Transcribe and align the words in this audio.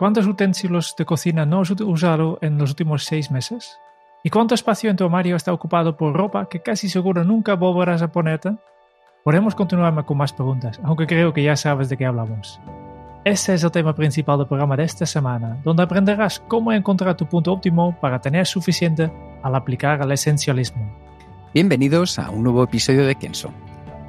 ¿Cuántos 0.00 0.26
utensilios 0.26 0.94
de 0.96 1.04
cocina 1.04 1.44
no 1.44 1.60
has 1.60 1.70
usado 1.72 2.38
en 2.40 2.56
los 2.56 2.70
últimos 2.70 3.04
seis 3.04 3.30
meses? 3.30 3.76
¿Y 4.24 4.30
cuánto 4.30 4.54
espacio 4.54 4.88
en 4.88 4.96
tu 4.96 5.04
armario 5.04 5.36
está 5.36 5.52
ocupado 5.52 5.98
por 5.98 6.16
ropa 6.16 6.48
que 6.48 6.62
casi 6.62 6.88
seguro 6.88 7.22
nunca 7.22 7.52
volverás 7.52 8.00
a 8.00 8.10
ponerte? 8.10 8.56
Podemos 9.24 9.54
continuar 9.54 10.02
con 10.06 10.16
más 10.16 10.32
preguntas, 10.32 10.80
aunque 10.84 11.06
creo 11.06 11.34
que 11.34 11.42
ya 11.42 11.54
sabes 11.54 11.90
de 11.90 11.98
qué 11.98 12.06
hablamos. 12.06 12.58
Ese 13.26 13.52
es 13.52 13.62
el 13.62 13.70
tema 13.70 13.94
principal 13.94 14.38
del 14.38 14.46
programa 14.46 14.74
de 14.74 14.84
esta 14.84 15.04
semana, 15.04 15.60
donde 15.64 15.82
aprenderás 15.82 16.40
cómo 16.48 16.72
encontrar 16.72 17.14
tu 17.14 17.26
punto 17.26 17.52
óptimo 17.52 17.94
para 18.00 18.22
tener 18.22 18.46
suficiente 18.46 19.12
al 19.42 19.54
aplicar 19.54 20.00
al 20.00 20.12
esencialismo. 20.12 20.90
Bienvenidos 21.52 22.18
a 22.18 22.30
un 22.30 22.44
nuevo 22.44 22.64
episodio 22.64 23.04
de 23.04 23.16
Kenso, 23.16 23.52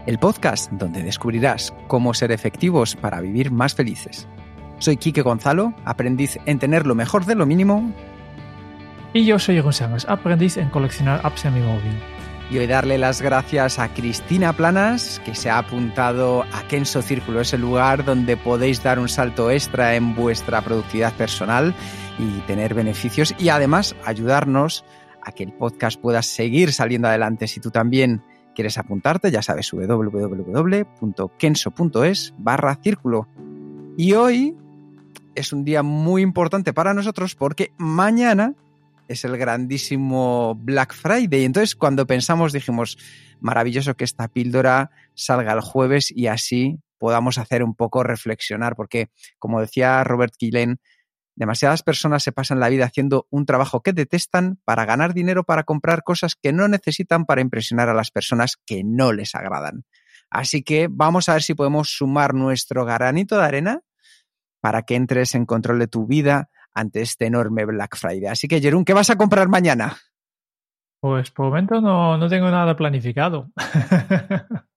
el 0.06 0.20
podcast 0.20 0.72
donde 0.72 1.04
descubrirás 1.04 1.74
cómo 1.90 2.14
ser 2.14 2.32
efectivos 2.32 2.96
para 2.96 3.20
vivir 3.20 3.52
más 3.52 3.76
felices. 3.76 4.26
Soy 4.82 4.98
Quique 4.98 5.22
Gonzalo, 5.22 5.74
aprendiz 5.86 6.40
en 6.48 6.58
tener 6.58 6.88
lo 6.88 6.96
mejor 6.96 7.26
de 7.26 7.36
lo 7.36 7.46
mínimo. 7.46 7.94
Y 9.14 9.26
yo 9.26 9.38
soy 9.38 9.60
González, 9.60 10.08
aprendiz 10.10 10.58
en 10.58 10.70
coleccionar 10.70 11.22
apps 11.24 11.46
en 11.46 11.54
mi 11.54 11.60
móvil. 11.60 12.00
Y 12.50 12.58
hoy 12.58 12.66
darle 12.66 12.98
las 12.98 13.22
gracias 13.22 13.78
a 13.78 13.94
Cristina 13.94 14.54
Planas, 14.54 15.22
que 15.24 15.36
se 15.36 15.52
ha 15.52 15.60
apuntado 15.60 16.46
a 16.52 16.64
Kenso 16.68 17.04
Círculo, 17.04 17.42
es 17.42 17.54
el 17.54 17.62
lugar 17.62 18.04
donde 18.06 18.38
podéis 18.38 18.82
dar 18.82 18.98
un 18.98 19.08
salto 19.08 19.52
extra 19.52 19.94
en 19.96 20.16
vuestra 20.16 20.64
productividad 20.64 21.14
personal 21.14 21.76
y 22.18 22.40
tener 22.48 22.74
beneficios 22.74 23.36
y 23.38 23.50
además 23.50 23.96
ayudarnos 24.04 24.84
a 25.22 25.32
que 25.32 25.44
el 25.44 25.54
podcast 25.54 26.02
pueda 26.02 26.24
seguir 26.24 26.74
saliendo 26.74 27.08
adelante. 27.08 27.46
Si 27.48 27.60
tú 27.60 27.70
también 27.70 28.24
quieres 28.56 28.80
apuntarte, 28.80 29.30
ya 29.30 29.44
sabes, 29.44 29.72
www.kenso.es 29.72 31.04
barra 32.40 32.80
círculo. 32.82 33.28
Y 33.96 34.14
hoy 34.14 34.56
es 35.36 35.54
un 35.54 35.64
día 35.64 35.84
muy 35.84 36.22
importante 36.22 36.74
para 36.74 36.94
nosotros 36.94 37.36
porque 37.36 37.72
mañana 37.78 38.56
es 39.08 39.26
el 39.26 39.38
grandísimo 39.38 40.56
Black 40.56 40.94
Friday. 40.94 41.44
Entonces, 41.44 41.76
cuando 41.76 42.08
pensamos, 42.08 42.54
dijimos, 42.54 42.98
maravilloso 43.40 43.96
que 43.96 44.06
esta 44.06 44.28
píldora 44.28 44.92
salga 45.14 45.54
el 45.54 45.62
jueves 45.62 46.12
y 46.16 46.28
así 46.28 46.80
podamos 46.98 47.38
hacer 47.38 47.64
un 47.64 47.76
poco 47.76 48.04
reflexionar, 48.04 48.76
porque, 48.76 49.10
como 49.40 49.60
decía 49.60 50.04
Robert 50.04 50.34
Killen, 50.38 50.80
demasiadas 51.36 51.82
personas 51.84 52.24
se 52.24 52.32
pasan 52.32 52.60
la 52.60 52.70
vida 52.70 52.86
haciendo 52.86 53.28
un 53.30 53.46
trabajo 53.46 53.82
que 53.82 53.94
detestan 53.94 54.60
para 54.64 54.86
ganar 54.86 55.14
dinero 55.14 55.44
para 55.44 55.64
comprar 55.64 56.04
cosas 56.04 56.36
que 56.36 56.54
no 56.54 56.68
necesitan 56.68 57.26
para 57.26 57.42
impresionar 57.42 57.90
a 57.90 57.94
las 57.94 58.12
personas 58.12 58.58
que 58.66 58.84
no 58.84 59.12
les 59.12 59.34
agradan. 59.36 59.84
Así 60.30 60.64
que 60.64 60.88
vamos 60.90 61.28
a 61.28 61.34
ver 61.34 61.44
si 61.44 61.56
podemos 61.56 61.90
sumar 61.90 62.34
nuestro 62.34 62.86
granito 62.86 63.38
de 63.38 63.44
arena 63.44 63.82
para 64.62 64.84
que 64.84 64.96
entres 64.96 65.36
en 65.36 65.46
control 65.46 65.80
de 65.80 65.88
tu 65.88 66.08
vida 66.08 66.50
ante 66.74 67.02
este 67.02 67.26
enorme 67.26 67.66
Black 67.66 67.98
Friday. 67.98 68.28
Así 68.28 68.48
que, 68.48 68.62
Jerún, 68.62 68.86
¿qué 68.86 68.94
vas 68.94 69.10
a 69.10 69.18
comprar 69.18 69.50
mañana? 69.50 69.98
Pues 71.02 71.32
por 71.32 71.48
el 71.48 71.50
momento 71.50 71.82
no, 71.82 72.18
no 72.18 72.30
tengo 72.30 72.50
nada 72.50 72.76
planificado. 72.76 73.50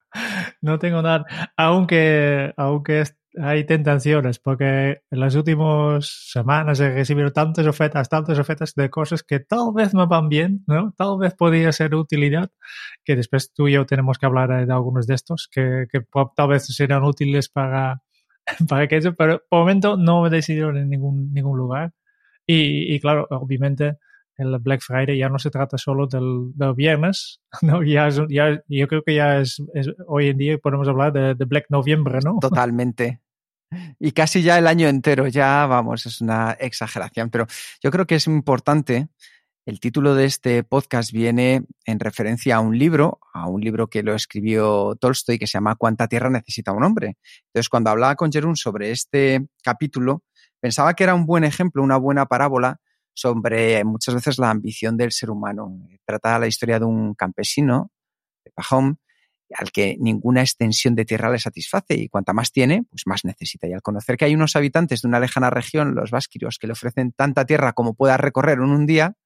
no 0.62 0.78
tengo 0.78 1.03
nada, 1.03 1.27
aunque, 1.56 2.53
aunque 2.56 3.05
hay 3.41 3.65
tentaciones, 3.67 4.39
porque 4.39 5.03
en 5.11 5.21
las 5.21 5.34
últimas 5.34 6.31
semanas 6.31 6.81
he 6.81 6.91
recibido 6.91 7.33
tantas 7.33 7.67
ofertas, 7.67 8.09
tantas 8.09 8.39
ofertas 8.39 8.75
de 8.75 8.89
cosas 8.91 9.23
que 9.23 9.41
tal 9.41 9.73
vez 9.75 9.93
me 9.93 10.06
van 10.06 10.28
bien, 10.28 10.62
¿no? 10.67 10.93
Tal 10.97 11.19
vez 11.19 11.34
podría 11.34 11.73
ser 11.73 11.94
utilidad, 11.94 12.50
que 13.05 13.17
después 13.17 13.53
tú 13.53 13.69
y 13.69 13.73
yo 13.73 13.87
tenemos 13.87 14.19
que 14.19 14.27
hablar 14.27 14.67
de 14.67 14.73
algunos 14.73 15.06
de 15.06 15.15
estos, 15.15 15.49
que, 15.50 15.87
que 15.91 16.00
tal 16.37 16.49
vez 16.49 16.67
serán 16.67 17.03
útiles 17.03 17.49
para, 17.49 18.04
para 18.69 18.88
que 18.88 18.97
eso, 18.97 19.15
pero 19.15 19.43
por 19.49 19.59
el 19.59 19.62
momento 19.62 19.97
no 19.97 20.22
me 20.22 20.31
decidieron 20.31 20.77
en 20.77 20.88
ningún, 20.88 21.32
ningún 21.32 21.59
lugar. 21.59 21.93
Y, 22.47 22.94
y, 22.94 23.00
claro, 23.00 23.27
obviamente 23.31 23.97
el 24.37 24.59
Black 24.59 24.81
Friday 24.81 25.16
ya 25.16 25.28
no 25.28 25.38
se 25.38 25.50
trata 25.50 25.78
solo 25.78 26.06
del, 26.06 26.53
del 26.55 26.75
viernes, 26.75 27.41
¿no? 27.62 27.82
Ya, 27.82 28.09
es, 28.09 28.21
ya 28.28 28.60
yo 28.69 28.88
creo 28.88 29.03
que 29.03 29.15
ya 29.15 29.38
es, 29.41 29.62
es, 29.75 29.91
hoy 30.06 30.28
en 30.28 30.38
día 30.38 30.59
podemos 30.59 30.88
hablar 30.88 31.12
de, 31.12 31.34
de 31.34 31.44
Black 31.44 31.66
Noviembre, 31.69 32.19
¿no? 32.25 32.38
Totalmente. 32.41 33.21
Y 33.99 34.12
casi 34.12 34.43
ya 34.43 34.59
el 34.59 34.69
año 34.69 34.88
entero, 34.88 35.26
ya 35.26 35.66
vamos, 35.66 36.06
es 36.06 36.21
una 36.21 36.53
exageración, 36.61 37.31
pero 37.31 37.47
yo 37.82 37.91
creo 37.91 38.06
que 38.06 38.15
es 38.16 38.26
importante 38.26 39.09
el 39.67 39.81
título 39.81 40.15
de 40.15 40.27
este 40.27 40.63
podcast 40.63 41.11
viene 41.11 41.65
en 41.87 41.99
referencia 41.99 42.57
a 42.57 42.61
un 42.61 42.79
libro, 42.79 43.21
a 43.33 43.49
un 43.49 43.63
libro 43.63 43.89
que 43.89 44.03
lo 44.03 44.15
escribió 44.15 44.95
Tolstoy 45.01 45.39
que 45.39 45.47
se 45.47 45.53
llama 45.55 45.77
¿Cuánta 45.77 46.07
tierra 46.07 46.29
necesita 46.29 46.73
un 46.73 46.85
hombre? 46.85 47.17
Entonces, 47.47 47.71
cuando 47.71 47.91
hablaba 47.91 48.15
con 48.15 48.31
Jerún 48.31 48.57
sobre 48.57 48.91
este 48.91 49.47
capítulo, 49.63 50.23
pensaba 50.61 50.93
que 50.93 51.05
era 51.05 51.15
un 51.15 51.25
buen 51.25 51.45
ejemplo, 51.45 51.83
una 51.83 51.97
buena 51.97 52.27
parábola 52.27 52.79
sobre 53.15 53.85
muchas 53.85 54.15
veces 54.15 54.39
la 54.39 54.51
ambición 54.51 54.99
del 54.99 55.13
ser 55.13 55.31
humano. 55.31 55.79
Trata 56.05 56.39
la 56.39 56.47
historia 56.47 56.79
de 56.79 56.85
un 56.85 57.15
campesino, 57.15 57.91
de 58.45 58.51
Pajón, 58.51 58.99
al 59.55 59.71
que 59.71 59.97
ninguna 59.99 60.43
extensión 60.43 60.95
de 60.95 61.07
tierra 61.07 61.31
le 61.31 61.39
satisface 61.39 61.95
y 61.95 62.09
cuanta 62.09 62.35
más 62.35 62.53
tiene, 62.53 62.83
pues 62.91 63.07
más 63.07 63.25
necesita. 63.25 63.67
Y 63.67 63.73
al 63.73 63.81
conocer 63.81 64.19
que 64.19 64.27
hay 64.27 64.35
unos 64.35 64.57
habitantes 64.57 65.01
de 65.01 65.09
una 65.09 65.21
lejana 65.21 65.49
región, 65.49 65.95
los 65.95 66.11
vasquirios, 66.11 66.59
que 66.59 66.67
le 66.67 66.75
ofrecen 66.75 67.13
tanta 67.13 67.47
tierra 67.47 67.73
como 67.73 67.95
pueda 67.95 68.19
recorrer 68.19 68.59
en 68.59 68.71
un 68.71 68.85
día, 68.85 69.17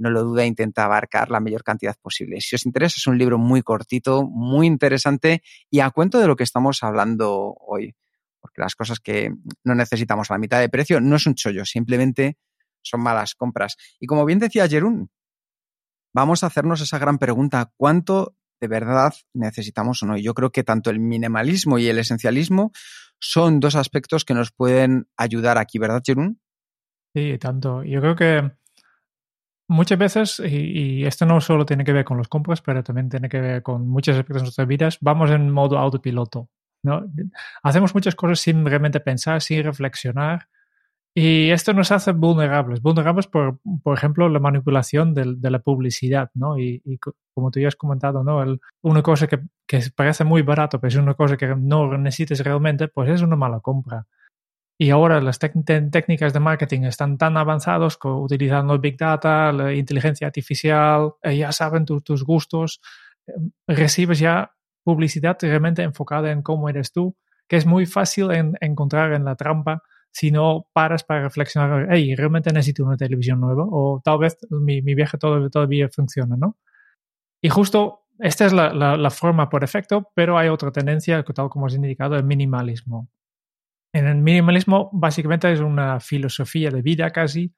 no 0.00 0.10
lo 0.10 0.24
duda, 0.24 0.46
intenta 0.46 0.84
abarcar 0.84 1.30
la 1.30 1.40
mayor 1.40 1.62
cantidad 1.62 1.94
posible. 2.00 2.40
Si 2.40 2.56
os 2.56 2.64
interesa, 2.64 2.96
es 2.96 3.06
un 3.06 3.18
libro 3.18 3.38
muy 3.38 3.62
cortito, 3.62 4.24
muy 4.24 4.66
interesante 4.66 5.42
y 5.70 5.80
a 5.80 5.90
cuento 5.90 6.18
de 6.18 6.26
lo 6.26 6.36
que 6.36 6.44
estamos 6.44 6.82
hablando 6.82 7.54
hoy. 7.60 7.94
Porque 8.40 8.62
las 8.62 8.74
cosas 8.74 8.98
que 8.98 9.30
no 9.62 9.74
necesitamos 9.74 10.30
a 10.30 10.34
la 10.34 10.38
mitad 10.38 10.58
de 10.58 10.70
precio 10.70 11.00
no 11.00 11.16
es 11.16 11.26
un 11.26 11.34
chollo, 11.34 11.66
simplemente 11.66 12.38
son 12.80 13.02
malas 13.02 13.34
compras. 13.34 13.76
Y 13.98 14.06
como 14.06 14.24
bien 14.24 14.38
decía 14.38 14.66
Jerún, 14.66 15.10
vamos 16.14 16.42
a 16.42 16.46
hacernos 16.46 16.80
esa 16.80 16.98
gran 16.98 17.18
pregunta, 17.18 17.70
¿cuánto 17.76 18.34
de 18.58 18.68
verdad 18.68 19.12
necesitamos 19.34 20.02
o 20.02 20.06
no? 20.06 20.16
Y 20.16 20.22
yo 20.22 20.32
creo 20.32 20.50
que 20.50 20.64
tanto 20.64 20.88
el 20.88 20.98
minimalismo 20.98 21.78
y 21.78 21.88
el 21.88 21.98
esencialismo 21.98 22.72
son 23.18 23.60
dos 23.60 23.76
aspectos 23.76 24.24
que 24.24 24.32
nos 24.32 24.50
pueden 24.50 25.08
ayudar 25.18 25.58
aquí, 25.58 25.78
¿verdad, 25.78 26.00
Jerún? 26.02 26.40
Sí, 27.14 27.36
tanto. 27.38 27.82
Yo 27.84 28.00
creo 28.00 28.16
que 28.16 28.50
muchas 29.70 29.98
veces, 29.98 30.40
y, 30.40 31.00
y, 31.00 31.04
esto 31.06 31.24
no 31.26 31.40
solo 31.40 31.64
tiene 31.64 31.84
que 31.84 31.92
ver 31.92 32.04
con 32.04 32.18
los 32.18 32.28
compras, 32.28 32.60
pero 32.60 32.82
también 32.82 33.08
tiene 33.08 33.28
que 33.28 33.40
ver 33.40 33.62
con 33.62 33.88
muchos 33.88 34.16
aspectos 34.16 34.42
de 34.42 34.46
nuestras 34.46 34.68
vidas, 34.68 34.98
vamos 35.00 35.30
en 35.30 35.50
modo 35.50 35.78
autopiloto. 35.78 36.48
¿no? 36.82 37.06
Hacemos 37.62 37.94
muchas 37.94 38.14
cosas 38.14 38.40
sin 38.40 38.64
realmente 38.64 39.00
pensar, 39.00 39.40
sin 39.42 39.62
reflexionar. 39.62 40.48
Y 41.14 41.50
esto 41.50 41.72
nos 41.72 41.90
hace 41.90 42.12
vulnerables. 42.12 42.80
Vulnerables 42.80 43.26
por, 43.26 43.58
por 43.82 43.96
ejemplo, 43.98 44.28
la 44.28 44.38
manipulación 44.38 45.12
de, 45.12 45.34
de 45.36 45.50
la 45.50 45.58
publicidad, 45.58 46.30
¿no? 46.34 46.56
Y, 46.56 46.80
y, 46.84 46.98
como 47.34 47.50
tú 47.50 47.58
ya 47.58 47.68
has 47.68 47.76
comentado, 47.76 48.22
¿no? 48.22 48.42
El, 48.42 48.60
una 48.82 49.02
cosa 49.02 49.26
que, 49.26 49.40
que 49.66 49.82
parece 49.94 50.22
muy 50.24 50.42
barato, 50.42 50.80
pero 50.80 50.88
es 50.88 50.96
una 50.96 51.14
cosa 51.14 51.36
que 51.36 51.48
no 51.48 51.98
necesites 51.98 52.44
realmente, 52.44 52.88
pues 52.88 53.10
es 53.10 53.22
una 53.22 53.34
mala 53.36 53.58
compra. 53.60 54.06
Y 54.82 54.88
ahora 54.88 55.20
las 55.20 55.38
técnicas 55.38 56.32
de 56.32 56.40
marketing 56.40 56.84
están 56.84 57.18
tan 57.18 57.36
avanzados 57.36 57.98
que 57.98 58.08
utilizando 58.08 58.78
Big 58.78 58.96
Data, 58.96 59.52
la 59.52 59.74
inteligencia 59.74 60.26
artificial, 60.26 61.16
eh, 61.22 61.36
ya 61.36 61.52
saben 61.52 61.84
tu, 61.84 62.00
tus 62.00 62.24
gustos, 62.24 62.80
eh, 63.26 63.32
recibes 63.66 64.20
ya 64.20 64.52
publicidad 64.82 65.36
realmente 65.42 65.82
enfocada 65.82 66.32
en 66.32 66.40
cómo 66.40 66.70
eres 66.70 66.92
tú, 66.92 67.14
que 67.46 67.56
es 67.56 67.66
muy 67.66 67.84
fácil 67.84 68.30
en, 68.30 68.56
encontrar 68.62 69.12
en 69.12 69.26
la 69.26 69.36
trampa 69.36 69.82
si 70.12 70.30
no 70.30 70.64
paras 70.72 71.04
para 71.04 71.24
reflexionar, 71.24 71.88
hey, 71.90 72.14
realmente 72.16 72.50
necesito 72.50 72.82
una 72.86 72.96
televisión 72.96 73.38
nueva 73.38 73.64
o 73.66 74.00
tal 74.02 74.18
vez 74.18 74.38
mi, 74.48 74.80
mi 74.80 74.94
viaje 74.94 75.18
todavía, 75.18 75.50
todavía 75.50 75.88
funciona, 75.90 76.36
¿no? 76.38 76.56
Y 77.42 77.50
justo 77.50 78.06
esta 78.18 78.46
es 78.46 78.54
la, 78.54 78.72
la, 78.72 78.96
la 78.96 79.10
forma 79.10 79.50
por 79.50 79.62
efecto, 79.62 80.10
pero 80.14 80.38
hay 80.38 80.48
otra 80.48 80.72
tendencia, 80.72 81.22
tal 81.22 81.50
como 81.50 81.66
has 81.66 81.74
indicado, 81.74 82.16
el 82.16 82.24
minimalismo 82.24 83.10
en 83.92 84.06
el 84.06 84.16
minimalismo 84.16 84.90
básicamente 84.92 85.52
es 85.52 85.60
una 85.60 86.00
filosofía 86.00 86.70
de 86.70 86.82
vida 86.82 87.10
casi 87.10 87.54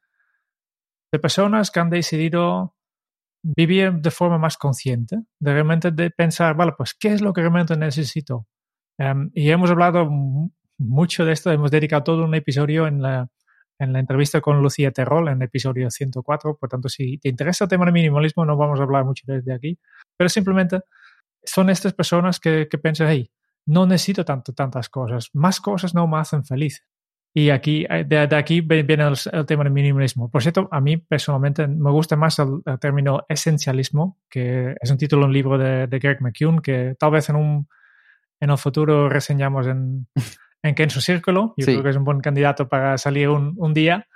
de 1.12 1.18
personas 1.18 1.70
que 1.70 1.80
han 1.80 1.90
decidido 1.90 2.74
vivir 3.42 3.92
de 3.92 4.10
forma 4.10 4.38
más 4.38 4.56
consciente, 4.56 5.22
de 5.38 5.52
realmente 5.52 5.90
de 5.90 6.10
pensar, 6.10 6.56
vale, 6.56 6.72
pues, 6.76 6.94
¿qué 6.94 7.08
es 7.08 7.20
lo 7.20 7.32
que 7.32 7.42
realmente 7.42 7.76
necesito? 7.76 8.46
Um, 8.98 9.30
y 9.34 9.50
hemos 9.50 9.70
hablado 9.70 10.08
mucho 10.78 11.24
de 11.24 11.32
esto, 11.32 11.50
hemos 11.50 11.70
dedicado 11.70 12.04
todo 12.04 12.24
un 12.24 12.34
episodio 12.34 12.86
en 12.86 13.02
la, 13.02 13.28
en 13.78 13.92
la 13.92 13.98
entrevista 13.98 14.40
con 14.40 14.62
Lucía 14.62 14.92
Terrol, 14.92 15.28
en 15.28 15.36
el 15.36 15.42
episodio 15.42 15.90
104, 15.90 16.56
por 16.56 16.68
tanto, 16.68 16.88
si 16.88 17.18
te 17.18 17.28
interesa 17.28 17.64
el 17.64 17.70
tema 17.70 17.84
del 17.84 17.94
minimalismo, 17.94 18.44
no 18.44 18.56
vamos 18.56 18.80
a 18.80 18.84
hablar 18.84 19.04
mucho 19.04 19.24
desde 19.26 19.52
aquí, 19.52 19.78
pero 20.16 20.28
simplemente 20.28 20.80
son 21.42 21.68
estas 21.68 21.92
personas 21.92 22.38
que, 22.38 22.68
que 22.70 22.78
piensan, 22.78 23.08
hey, 23.10 23.30
no 23.66 23.86
necesito 23.86 24.24
tanto, 24.24 24.52
tantas 24.52 24.88
cosas, 24.88 25.30
más 25.32 25.60
cosas 25.60 25.94
no 25.94 26.06
me 26.06 26.18
hacen 26.18 26.44
feliz. 26.44 26.84
Y 27.34 27.48
aquí, 27.48 27.86
eh, 27.88 28.04
de, 28.06 28.26
de 28.26 28.36
aquí 28.36 28.60
viene 28.60 29.04
el, 29.04 29.46
tema 29.46 29.64
del 29.64 29.72
minimalismo. 29.72 30.30
Por 30.30 30.42
cierto, 30.42 30.68
a 30.70 30.80
mí 30.80 30.98
personalmente 30.98 31.66
me 31.66 31.90
gusta 31.90 32.14
más 32.14 32.38
el, 32.38 32.62
término 32.78 33.24
esencialismo, 33.28 34.18
que 34.28 34.76
es 34.78 34.90
un 34.90 34.98
título 34.98 35.22
de 35.22 35.26
un 35.26 35.32
libro 35.32 35.56
de, 35.56 35.86
de, 35.86 35.98
Greg 35.98 36.20
McKeown, 36.20 36.60
que 36.60 36.94
tal 36.98 37.12
vez 37.12 37.30
en 37.30 37.36
un 37.36 37.68
en 38.42 38.50
el 38.50 38.58
futuro 38.58 39.08
reseñamos 39.08 39.66
en, 39.68 40.08
en 40.62 40.74
Kenzo 40.74 41.00
Círculo. 41.00 41.54
Yo 41.56 41.64
creo 41.64 41.82
que 41.82 41.90
es 41.90 41.96
un 41.96 42.04
buen 42.04 42.20
candidato 42.20 42.68
para 42.68 42.98
salir 42.98 43.28
un, 43.28 43.54
un 43.56 43.72
día. 43.72 44.06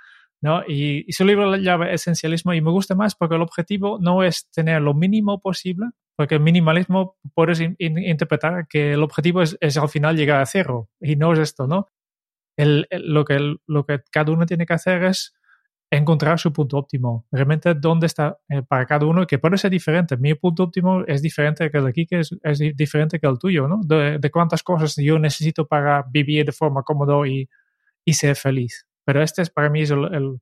¿no? 0.41 0.61
Y, 0.67 1.03
y, 1.07 1.13
su 1.13 1.25
libro 1.25 1.49
lo 1.49 1.55
llama 1.55 1.89
Esencialismo 1.89 2.53
y 2.53 2.61
me 2.61 2.69
gusta 2.69 2.93
más 2.93 3.15
porque 3.15 3.35
el 3.35 3.41
objetivo 3.41 3.97
no 3.99 4.21
es 4.21 4.47
tener 4.51 4.81
lo 4.81 4.93
mínimo 4.93 5.39
posible, 5.41 5.87
porque 6.17 6.35
el 6.35 6.41
minimalismo 6.41 7.15
puedes 7.33 7.61
in, 7.61 7.77
in, 7.79 7.97
interpretar 7.97 8.67
que 8.67 8.91
el 8.93 9.03
objetivo 9.03 9.41
es, 9.41 9.57
es, 9.61 9.77
al 9.77 9.87
final 9.87 10.17
llegar 10.17 10.41
a 10.41 10.45
cero 10.45 10.89
y 10.99 11.15
no 11.15 11.31
es 11.31 11.39
esto, 11.39 11.67
¿no? 11.67 11.87
el, 12.57 12.87
el, 12.89 13.13
lo, 13.13 13.23
que, 13.23 13.55
lo 13.67 13.85
que 13.85 14.01
cada 14.11 14.31
uno 14.31 14.45
tiene 14.45 14.65
que 14.65 14.73
hacer 14.73 15.03
es 15.03 15.33
encontrar 15.89 16.37
su 16.37 16.51
punto 16.51 16.77
óptimo. 16.77 17.25
Realmente 17.31 17.73
dónde 17.75 18.07
está 18.07 18.39
eh, 18.49 18.61
para 18.63 18.85
cada 18.85 19.05
uno, 19.05 19.25
que 19.25 19.39
puede 19.39 19.57
ser 19.57 19.71
diferente. 19.71 20.17
Mi 20.17 20.33
punto 20.33 20.63
óptimo 20.63 21.03
es 21.05 21.21
diferente 21.21 21.69
que 21.71 21.77
el 21.77 21.85
de 21.85 21.93
que 21.93 22.19
es, 22.19 22.35
es 22.43 22.59
diferente 22.75 23.19
que 23.19 23.27
el 23.27 23.39
tuyo, 23.39 23.67
¿no? 23.67 23.79
De, 23.85 24.17
de, 24.19 24.31
cuántas 24.31 24.63
cosas 24.63 24.95
yo 24.97 25.17
necesito 25.17 25.65
para 25.65 26.03
vivir 26.11 26.45
de 26.45 26.51
forma 26.51 26.83
cómoda 26.83 27.25
y, 27.25 27.47
y 28.03 28.13
ser 28.13 28.35
feliz. 28.35 28.85
Pero 29.05 29.21
este 29.21 29.43
es 29.43 29.49
para 29.49 29.69
mí 29.69 29.81
es 29.83 29.91
el, 29.91 30.03
el, 30.13 30.41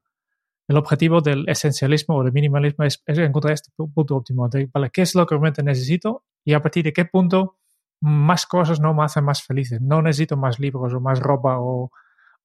el, 0.68 0.78
objetivo 0.78 1.22
del 1.22 1.48
esencialismo 1.48 2.18
o 2.18 2.24
del 2.24 2.34
minimalismo, 2.34 2.86
es, 2.86 3.02
es 3.06 3.18
encontrar 3.18 3.54
este 3.54 3.72
punto 3.76 4.16
óptimo. 4.16 4.50
De, 4.50 4.70
vale, 4.72 4.90
¿qué 4.92 5.02
es 5.02 5.16
lo 5.16 5.26
que 5.26 5.36
realmente 5.36 5.64
necesito? 5.64 6.24
Y 6.44 6.54
a 6.54 6.62
partir 6.62 6.84
de 6.84 6.94
qué 6.94 7.06
punto 7.06 7.58
más 8.02 8.46
cosas 8.46 8.80
no 8.80 8.94
me 8.94 9.04
hacen 9.04 9.24
más 9.24 9.44
felices. 9.44 9.82
No 9.82 10.02
necesito 10.02 10.38
más 10.38 10.60
libros 10.60 10.94
o 10.94 11.00
más 11.00 11.20
ropa 11.20 11.58
o 11.60 11.92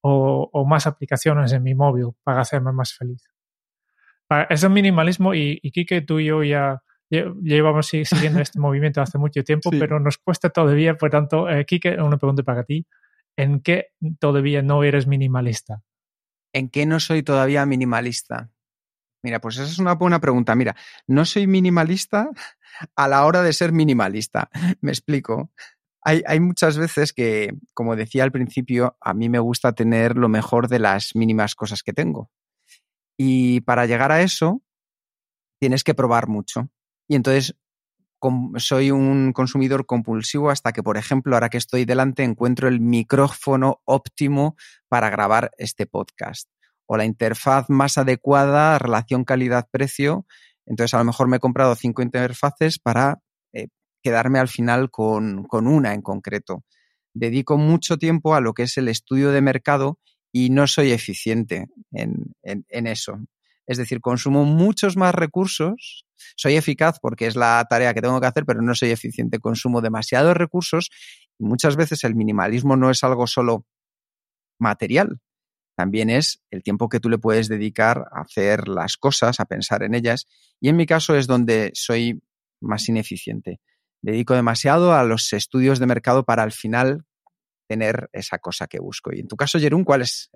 o, 0.03 0.49
o, 0.53 0.65
más 0.65 0.87
aplicaciones 0.87 1.53
en 1.53 1.63
mi 1.63 1.75
móvil 1.75 2.09
para 2.23 2.41
hacerme 2.41 2.73
más 2.73 2.95
feliz. 2.95 3.23
Es 4.49 4.63
el 4.63 4.71
minimalismo 4.71 5.35
y, 5.35 5.59
y 5.61 5.71
Kike, 5.73 6.03
tú 6.03 6.21
y 6.21 6.27
yo 6.27 6.43
ya 6.45 6.83
llevamos 7.11 7.89
siguiendo 7.89 8.41
este 8.41 8.61
movimiento 8.61 9.03
hace 9.03 9.19
mucho 9.19 9.43
tiempo, 9.43 9.71
sí. 9.71 9.79
pero 9.79 9.99
nos 9.99 10.19
cuesta 10.19 10.51
todavía, 10.51 10.95
por 10.97 11.11
tanto, 11.11 11.49
eh, 11.49 11.65
Kike, 11.65 12.01
una 12.01 12.17
pregunta 12.17 12.43
para 12.43 12.63
ti. 12.63 12.87
¿En 13.37 13.61
qué 13.61 13.89
todavía 14.19 14.63
no 14.63 14.85
eres 14.85 15.07
minimalista? 15.07 15.83
¿En 16.53 16.69
qué 16.69 16.87
no 16.87 17.01
soy 17.01 17.23
todavía 17.23 17.67
minimalista? 17.67 18.51
Mira, 19.23 19.41
pues 19.41 19.57
esa 19.57 19.71
es 19.71 19.79
una 19.79 19.95
buena 19.95 20.21
pregunta. 20.21 20.55
Mira, 20.55 20.77
no 21.07 21.25
soy 21.25 21.47
minimalista 21.47 22.31
a 22.97 23.09
la 23.09 23.25
hora 23.25 23.43
de 23.43 23.53
ser 23.53 23.73
minimalista. 23.73 24.51
Me 24.81 24.91
explico 24.91 25.51
hay, 26.03 26.23
hay, 26.27 26.41
muchas 26.41 26.79
veces 26.79 27.13
que, 27.13 27.53
como 27.75 27.97
decía 27.97 28.25
al 28.25 28.33
principio, 28.33 28.97
a 29.01 29.13
mí 29.15 29.29
me 29.29 29.39
gusta 29.39 29.73
tener 29.75 30.17
lo 30.17 30.29
mejor 30.29 30.69
de 30.69 30.79
las 30.79 31.15
mínimas 31.15 31.55
cosas 31.55 31.83
que 31.83 31.93
tengo. 31.93 32.31
Y 33.19 33.61
para 33.63 33.87
llegar 33.87 34.13
a 34.13 34.23
eso, 34.23 34.63
tienes 35.61 35.85
que 35.85 35.95
probar 35.95 36.27
mucho. 36.27 36.71
Y 37.07 37.17
entonces 37.17 37.57
soy 38.57 38.91
un 38.91 39.33
consumidor 39.33 39.87
compulsivo 39.87 40.51
hasta 40.51 40.73
que, 40.73 40.83
por 40.83 40.97
ejemplo, 40.97 41.35
ahora 41.35 41.49
que 41.49 41.59
estoy 41.59 41.85
delante, 41.85 42.23
encuentro 42.23 42.69
el 42.69 42.81
micrófono 42.81 43.81
óptimo 43.85 44.57
para 44.89 45.11
grabar 45.11 45.51
este 45.59 45.87
podcast 45.87 46.49
o 46.87 46.97
la 46.97 47.05
interfaz 47.05 47.71
más 47.71 47.99
adecuada, 47.99 48.79
relación 48.79 49.25
calidad-precio. 49.25 50.27
Entonces, 50.67 50.95
a 50.95 50.99
lo 50.99 51.05
mejor 51.05 51.29
me 51.29 51.37
he 51.37 51.41
comprado 51.41 51.75
cinco 51.77 52.03
interfaces 52.03 52.79
para 52.79 53.21
quedarme 54.03 54.39
al 54.39 54.49
final 54.49 54.91
con, 54.91 55.45
con 55.45 55.67
una 55.67 55.95
en 55.95 56.03
concreto. 56.03 56.65
Dedico 57.13 57.57
mucho 57.57 57.99
tiempo 57.99 58.35
a 58.35 58.41
lo 58.41 58.55
que 58.55 58.65
es 58.65 58.77
el 58.79 58.89
estudio 58.89 59.31
de 59.31 59.41
mercado 59.41 59.99
y 60.33 60.51
no 60.51 60.67
soy 60.67 60.93
eficiente 60.93 61.67
en, 61.93 62.35
en, 62.43 62.65
en, 62.69 62.87
eso. 62.87 63.19
Es 63.67 63.79
decir, 63.79 64.01
consumo 64.01 64.45
muchos 64.45 64.97
más 64.97 65.15
recursos, 65.15 66.07
soy 66.37 66.57
eficaz 66.57 66.99
porque 67.01 67.27
es 67.27 67.37
la 67.37 67.65
tarea 67.69 67.95
que 67.95 68.03
tengo 68.03 68.21
que 68.21 68.27
hacer, 68.27 68.45
pero 68.45 68.63
no 68.63 68.75
soy 68.75 68.91
eficiente. 68.91 69.39
Consumo 69.39 69.81
demasiados 69.81 70.37
recursos 70.37 70.91
y 71.39 71.45
muchas 71.45 71.77
veces 71.77 72.05
el 72.05 72.15
minimalismo 72.15 72.77
no 72.77 72.91
es 72.91 73.03
algo 73.05 73.27
solo 73.27 73.67
material, 74.59 75.21
también 75.77 76.11
es 76.11 76.43
el 76.51 76.63
tiempo 76.63 76.89
que 76.89 77.01
tú 77.01 77.09
le 77.09 77.19
puedes 77.19 77.49
dedicar 77.49 78.07
a 78.13 78.23
hacer 78.23 78.69
las 78.69 78.97
cosas, 78.97 79.41
a 79.41 79.47
pensar 79.47 79.83
en 79.83 79.95
ellas. 79.95 80.27
Y 80.61 80.69
en 80.69 80.77
mi 80.77 80.85
caso 80.85 81.17
es 81.17 81.27
donde 81.27 81.71
soy 81.75 82.23
más 82.61 82.89
ineficiente 82.89 83.61
dedico 84.03 84.35
demasiado 84.35 84.95
a 84.95 85.05
los 85.05 85.33
estudios 85.33 85.79
de 85.79 85.87
mercado 85.87 86.25
para 86.25 86.43
al 86.43 86.53
final 86.53 87.05
tener 87.69 88.09
esa 88.13 88.39
cosa 88.39 88.67
que 88.67 88.81
busco. 88.81 89.13
Y 89.15 89.21
en 89.21 89.29
tu 89.29 89.37
caso, 89.37 89.59
Jerún, 89.59 89.85
¿cuál 89.85 90.03
es? 90.03 90.31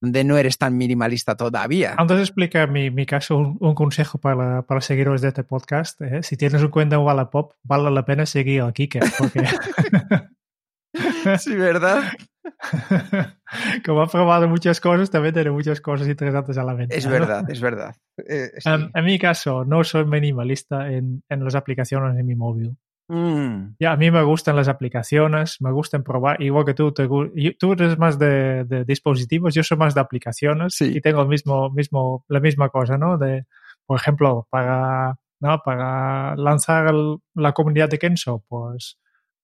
Donde 0.00 0.24
no 0.24 0.38
eres 0.38 0.56
tan 0.56 0.76
minimalista 0.76 1.36
todavía. 1.36 1.94
Antes 1.98 2.16
de 2.16 2.22
explicar 2.22 2.70
mi, 2.70 2.90
mi 2.90 3.04
caso, 3.04 3.36
un, 3.36 3.58
un, 3.60 3.74
consejo 3.74 4.18
para, 4.18 4.62
para 4.62 4.80
seguidores 4.80 5.20
de 5.20 5.28
este 5.28 5.44
podcast. 5.44 6.00
¿eh? 6.00 6.22
Si 6.22 6.36
tienes 6.36 6.62
un 6.62 6.70
cuenta 6.70 6.96
en 6.96 7.02
Wallapop, 7.02 7.52
vale 7.62 7.90
la 7.90 8.04
pena 8.04 8.24
seguir 8.24 8.62
a 8.62 8.72
Kike. 8.72 9.00
Porque... 9.18 9.44
sí, 11.38 11.54
¿verdad? 11.54 12.02
Como 13.84 14.02
ha 14.02 14.06
probado 14.06 14.48
muchas 14.48 14.80
cosas, 14.80 15.10
también 15.10 15.34
tiene 15.34 15.50
muchas 15.50 15.80
cosas 15.80 16.08
interesantes 16.08 16.56
a 16.58 16.64
la 16.64 16.74
venta. 16.74 16.94
Es 16.94 17.06
verdad, 17.06 17.42
¿no? 17.42 17.52
es 17.52 17.60
verdad. 17.60 17.94
Eh, 18.26 18.50
sí. 18.58 18.70
um, 18.70 18.90
en 18.94 19.04
mi 19.04 19.18
caso, 19.18 19.64
no 19.64 19.84
soy 19.84 20.04
minimalista 20.04 20.90
en, 20.90 21.22
en 21.28 21.44
las 21.44 21.54
aplicaciones 21.54 22.18
en 22.18 22.26
mi 22.26 22.34
móvil. 22.34 22.76
Mm. 23.10 23.74
Ya, 23.80 23.90
a 23.90 23.96
mí 23.96 24.08
me 24.12 24.22
gustan 24.22 24.54
las 24.54 24.68
aplicaciones, 24.68 25.56
me 25.60 25.72
gustan 25.72 26.04
probar, 26.04 26.40
igual 26.40 26.64
que 26.64 26.74
tú, 26.74 26.92
te, 26.92 27.08
tú 27.58 27.72
eres 27.72 27.98
más 27.98 28.20
de, 28.20 28.64
de, 28.64 28.84
dispositivos, 28.84 29.52
yo 29.52 29.64
soy 29.64 29.76
más 29.78 29.96
de 29.96 30.00
aplicaciones 30.00 30.76
sí. 30.76 30.92
y 30.96 31.00
tengo 31.00 31.20
el 31.20 31.26
mismo, 31.26 31.70
mismo, 31.70 32.24
la 32.28 32.38
misma 32.38 32.68
cosa, 32.68 32.98
¿no? 32.98 33.18
De, 33.18 33.46
por 33.84 33.98
ejemplo, 33.98 34.46
para, 34.48 35.16
¿no? 35.40 35.60
para 35.64 36.36
lanzar 36.36 36.94
el, 36.94 37.16
la 37.34 37.50
comunidad 37.50 37.88
de 37.88 37.98
Kenso, 37.98 38.44
pues 38.46 38.96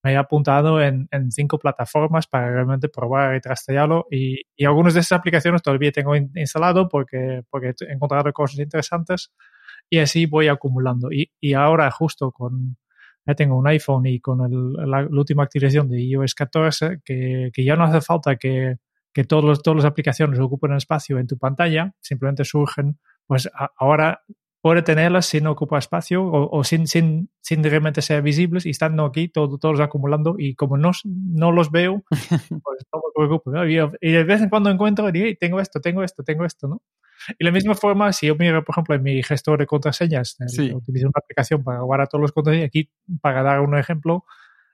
me 0.04 0.12
he 0.12 0.16
apuntado 0.16 0.80
en, 0.80 1.08
en, 1.10 1.32
cinco 1.32 1.58
plataformas 1.58 2.28
para 2.28 2.48
realmente 2.48 2.88
probar 2.88 3.34
y 3.34 3.40
trastearlo 3.40 4.06
y, 4.12 4.42
y 4.54 4.64
algunas 4.64 4.94
de 4.94 5.00
esas 5.00 5.18
aplicaciones 5.18 5.60
todavía 5.62 5.90
tengo 5.90 6.14
in, 6.14 6.30
instalado 6.36 6.88
porque, 6.88 7.42
porque 7.50 7.74
he 7.80 7.92
encontrado 7.92 8.32
cosas 8.32 8.60
interesantes 8.60 9.32
y 9.90 9.98
así 9.98 10.26
voy 10.26 10.46
acumulando. 10.46 11.10
Y, 11.10 11.32
y 11.40 11.54
ahora 11.54 11.90
justo 11.90 12.30
con 12.30 12.76
ya 13.26 13.34
tengo 13.34 13.56
un 13.56 13.66
iPhone 13.66 14.06
y 14.06 14.20
con 14.20 14.40
el, 14.44 14.72
la, 14.90 15.02
la, 15.02 15.08
última 15.08 15.42
actualización 15.42 15.88
de 15.88 16.00
iOS 16.00 16.34
14, 16.34 17.00
que, 17.04 17.50
que 17.52 17.64
ya 17.64 17.76
no 17.76 17.84
hace 17.84 18.00
falta 18.00 18.36
que, 18.36 18.76
que 19.12 19.24
todos 19.24 19.44
los, 19.44 19.62
todas 19.62 19.76
las 19.76 19.84
aplicaciones 19.86 20.38
ocupen 20.38 20.72
espacio 20.74 21.18
en 21.18 21.26
tu 21.26 21.38
pantalla, 21.38 21.94
simplemente 22.00 22.44
surgen, 22.44 22.98
pues 23.26 23.48
a, 23.54 23.70
ahora 23.76 24.22
puede 24.60 24.82
tenerlas 24.82 25.26
sin 25.26 25.46
ocupar 25.46 25.78
espacio 25.78 26.24
o, 26.24 26.50
o, 26.50 26.64
sin, 26.64 26.88
sin, 26.88 27.30
sin 27.40 27.62
realmente 27.62 28.02
ser 28.02 28.20
visibles 28.20 28.66
y 28.66 28.70
estando 28.70 29.04
aquí 29.04 29.28
todo, 29.28 29.58
todos 29.58 29.78
acumulando 29.78 30.34
y 30.38 30.54
como 30.56 30.76
no, 30.76 30.90
no 31.04 31.52
los 31.52 31.70
veo, 31.70 32.02
pues 32.10 32.86
no 32.92 32.98
me 32.98 33.12
preocupo. 33.14 33.52
¿no? 33.52 33.64
Y, 33.64 33.76
de 33.76 34.24
vez 34.24 34.42
en 34.42 34.48
cuando 34.48 34.68
encuentro 34.68 35.08
y 35.08 35.22
hey, 35.22 35.36
tengo 35.38 35.60
esto, 35.60 35.80
tengo 35.80 36.02
esto, 36.02 36.24
tengo 36.24 36.44
esto, 36.44 36.66
¿no? 36.66 36.82
Y 37.38 37.44
la 37.44 37.50
misma 37.50 37.74
forma, 37.74 38.12
si 38.12 38.26
yo 38.26 38.36
miro, 38.36 38.64
por 38.64 38.74
ejemplo, 38.74 38.94
en 38.94 39.02
mi 39.02 39.22
gestor 39.22 39.58
de 39.58 39.66
contraseñas, 39.66 40.36
sí. 40.46 40.72
utilizo 40.72 41.06
una 41.06 41.20
aplicación 41.22 41.62
para 41.62 41.80
guardar 41.80 42.08
todos 42.08 42.22
los 42.22 42.32
contraseñas, 42.32 42.66
aquí, 42.68 42.90
para 43.20 43.42
dar 43.42 43.60
un 43.60 43.76
ejemplo, 43.76 44.24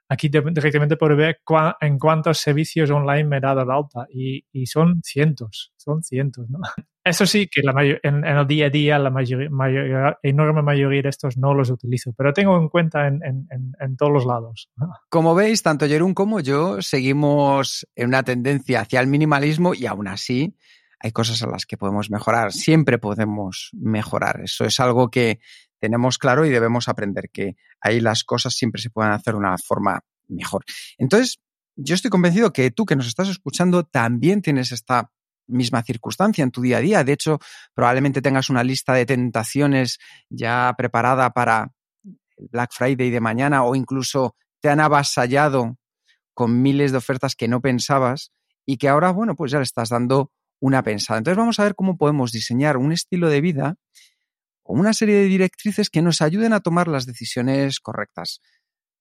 aquí 0.09 0.29
directamente 0.29 0.97
puedo 0.97 1.15
ver 1.15 1.39
cua, 1.43 1.77
en 1.81 1.97
cuántos 1.97 2.37
servicios 2.37 2.89
online 2.89 3.25
me 3.25 3.37
he 3.37 3.39
dado 3.41 3.65
la 3.65 3.75
alta 3.75 4.05
y, 4.09 4.45
y 4.51 4.65
son 4.65 5.01
cientos, 5.03 5.73
son 5.77 6.03
cientos, 6.03 6.49
¿no? 6.49 6.59
Eso 7.05 7.25
sí, 7.25 7.47
que 7.47 7.61
la 7.61 7.73
mayor, 7.73 7.99
en, 8.01 8.23
en, 8.25 8.37
el 8.37 8.47
día 8.47 8.67
a 8.67 8.69
día 8.69 8.97
la 8.97 9.09
mayor, 9.09 9.49
mayor, 9.49 10.19
enorme 10.23 10.61
mayoría 10.61 11.01
de 11.01 11.09
estos 11.09 11.37
no 11.37 11.53
los 11.53 11.69
utilizo, 11.69 12.13
pero 12.13 12.31
tengo 12.31 12.57
en 12.57 12.69
cuenta 12.69 13.07
en, 13.07 13.19
en 13.51 13.97
todos 13.97 14.13
los 14.13 14.25
lados. 14.25 14.69
Como 15.09 15.35
veis, 15.35 15.61
tanto 15.63 15.85
Jerún 15.85 16.13
como 16.13 16.39
yo 16.39 16.81
seguimos 16.81 17.85
en 17.95 18.07
una 18.07 18.23
tendencia 18.23 18.79
hacia 18.79 19.01
el 19.01 19.07
minimalismo 19.07 19.73
y 19.73 19.85
aún 19.85 20.07
así 20.07 20.55
hay 21.03 21.11
cosas 21.11 21.41
en 21.41 21.51
las 21.51 21.65
que 21.65 21.77
podemos 21.77 22.09
mejorar. 22.09 22.53
Siempre 22.53 22.97
podemos 22.97 23.69
mejorar. 23.73 24.39
Eso 24.41 24.63
es 24.63 24.79
algo 24.79 25.11
que 25.11 25.41
tenemos 25.79 26.17
claro 26.17 26.45
y 26.45 26.49
debemos 26.49 26.87
aprender, 26.87 27.29
que 27.29 27.57
ahí 27.81 27.99
las 27.99 28.23
cosas 28.23 28.53
siempre 28.53 28.81
se 28.81 28.89
pueden 28.89 29.11
hacer 29.11 29.33
de 29.33 29.39
una 29.39 29.57
forma 29.57 29.99
mejor. 30.29 30.63
Entonces, 30.97 31.41
yo 31.75 31.93
estoy 31.93 32.09
convencido 32.09 32.53
que 32.53 32.71
tú 32.71 32.85
que 32.85 32.95
nos 32.95 33.07
estás 33.07 33.27
escuchando 33.27 33.83
también 33.83 34.41
tienes 34.41 34.71
esta 34.71 35.11
misma 35.45 35.83
circunstancia 35.83 36.41
en 36.41 36.51
tu 36.51 36.61
día 36.61 36.77
a 36.77 36.81
día. 36.81 37.03
De 37.03 37.11
hecho, 37.11 37.39
probablemente 37.73 38.21
tengas 38.21 38.49
una 38.49 38.63
lista 38.63 38.93
de 38.93 39.05
tentaciones 39.05 39.99
ya 40.29 40.73
preparada 40.77 41.31
para 41.31 41.73
Black 42.37 42.71
Friday 42.71 43.09
de 43.09 43.19
mañana 43.19 43.65
o 43.65 43.75
incluso 43.75 44.37
te 44.61 44.69
han 44.69 44.79
avasallado 44.79 45.77
con 46.33 46.61
miles 46.61 46.93
de 46.93 46.99
ofertas 46.99 47.35
que 47.35 47.49
no 47.49 47.59
pensabas 47.59 48.31
y 48.65 48.77
que 48.77 48.87
ahora, 48.87 49.11
bueno, 49.11 49.35
pues 49.35 49.51
ya 49.51 49.57
le 49.57 49.65
estás 49.65 49.89
dando 49.89 50.31
una 50.63 50.81
pensada. 50.81 51.17
Entonces 51.17 51.37
vamos 51.37 51.59
a 51.59 51.65
ver 51.65 51.75
cómo 51.75 51.97
podemos 51.97 52.31
diseñar 52.31 52.77
un 52.77 52.93
estilo 52.93 53.27
de 53.27 53.41
vida 53.41 53.75
o 54.63 54.73
una 54.73 54.93
serie 54.93 55.15
de 55.15 55.25
directrices 55.25 55.89
que 55.89 56.01
nos 56.01 56.21
ayuden 56.21 56.53
a 56.53 56.61
tomar 56.61 56.87
las 56.87 57.05
decisiones 57.05 57.81
correctas. 57.81 58.39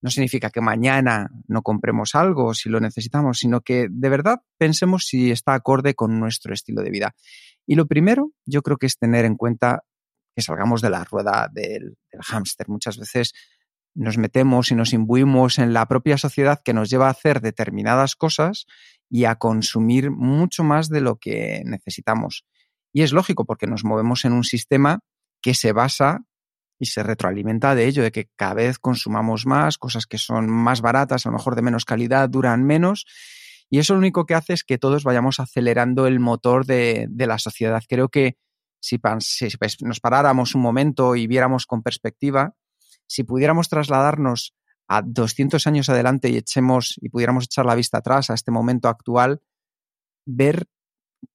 No 0.01 0.11
significa 0.11 0.51
que 0.51 0.61
mañana 0.61 1.29
no 1.47 1.63
compremos 1.63 2.17
algo 2.17 2.53
si 2.53 2.69
lo 2.69 2.81
necesitamos, 2.81 3.39
sino 3.39 3.61
que 3.61 3.87
de 3.89 4.09
verdad 4.09 4.41
pensemos 4.59 5.05
si 5.05 5.31
está 5.31 5.55
acorde 5.55 5.95
con 5.95 6.19
nuestro 6.19 6.53
estilo 6.53 6.83
de 6.83 6.91
vida. 6.91 7.15
Y 7.65 7.77
lo 7.77 7.87
primero, 7.87 8.33
yo 8.45 8.63
creo 8.63 8.77
que 8.77 8.87
es 8.87 8.99
tener 8.99 9.25
en 9.25 9.37
cuenta 9.37 9.85
que 10.35 10.43
salgamos 10.43 10.83
de 10.83 10.91
la 10.91 11.05
rueda 11.05 11.49
del, 11.53 11.97
del 12.11 12.23
hámster. 12.23 12.69
Muchas 12.69 12.99
veces 12.99 13.35
nos 13.95 14.19
metemos 14.19 14.73
y 14.73 14.75
nos 14.75 14.93
imbuimos 14.93 15.61
en 15.61 15.73
la 15.73 15.87
propia 15.87 16.19
sociedad 16.19 16.61
que 16.65 16.75
nos 16.75 16.91
lleva 16.91 17.07
a 17.07 17.13
hacer 17.13 17.41
determinadas 17.41 18.17
cosas 18.17 18.67
y 19.15 19.27
a 19.27 19.35
consumir 19.35 20.11
mucho 20.11 20.65
más 20.65 20.89
de 20.89 21.03
lo 21.03 21.17
que 21.17 21.63
necesitamos. 21.67 22.47
Y 22.95 23.03
es 23.03 23.13
lógico 23.13 23.45
porque 23.45 23.67
nos 23.67 23.85
movemos 23.85 24.25
en 24.25 24.33
un 24.33 24.43
sistema 24.43 25.01
que 25.43 25.53
se 25.53 25.73
basa 25.73 26.25
y 26.79 26.87
se 26.87 27.03
retroalimenta 27.03 27.75
de 27.75 27.87
ello, 27.87 28.03
de 28.03 28.11
que 28.11 28.31
cada 28.37 28.55
vez 28.55 28.79
consumamos 28.79 29.45
más, 29.45 29.77
cosas 29.77 30.07
que 30.07 30.17
son 30.17 30.49
más 30.49 30.81
baratas, 30.81 31.27
a 31.27 31.29
lo 31.29 31.37
mejor 31.37 31.57
de 31.57 31.63
menos 31.63 31.85
calidad, 31.85 32.27
duran 32.31 32.65
menos. 32.65 33.05
Y 33.69 33.81
eso 33.81 33.93
lo 33.93 33.99
único 33.99 34.25
que 34.25 34.35
hace 34.35 34.55
es 34.55 34.65
que 34.65 34.79
todos 34.79 35.05
vayamos 35.05 35.41
acelerando 35.41 36.07
el 36.07 36.19
motor 36.19 36.65
de, 36.65 37.07
la 37.15 37.39
sociedad. 37.39 37.83
Creo 37.87 38.09
que 38.09 38.39
si, 38.81 38.99
si 39.21 39.85
nos 39.85 40.01
paráramos 40.01 40.55
un 40.55 40.63
momento 40.63 41.17
y 41.17 41.27
viéramos 41.27 41.67
con 41.67 41.83
perspectiva, 41.83 42.55
si 43.07 43.25
pudiéramos 43.25 43.69
trasladarnos 43.69 44.55
a 44.89 45.03
200 45.03 45.67
años 45.67 45.89
adelante 45.89 46.29
y 46.29 46.37
echemos 46.37 46.99
y 47.01 47.09
pudiéramos 47.09 47.45
echar 47.45 47.67
la 47.67 47.75
vista 47.75 47.99
atrás 47.99 48.31
a 48.31 48.35
este 48.35 48.51
momento 48.51 48.89
actual, 48.89 49.41
ver 50.27 50.67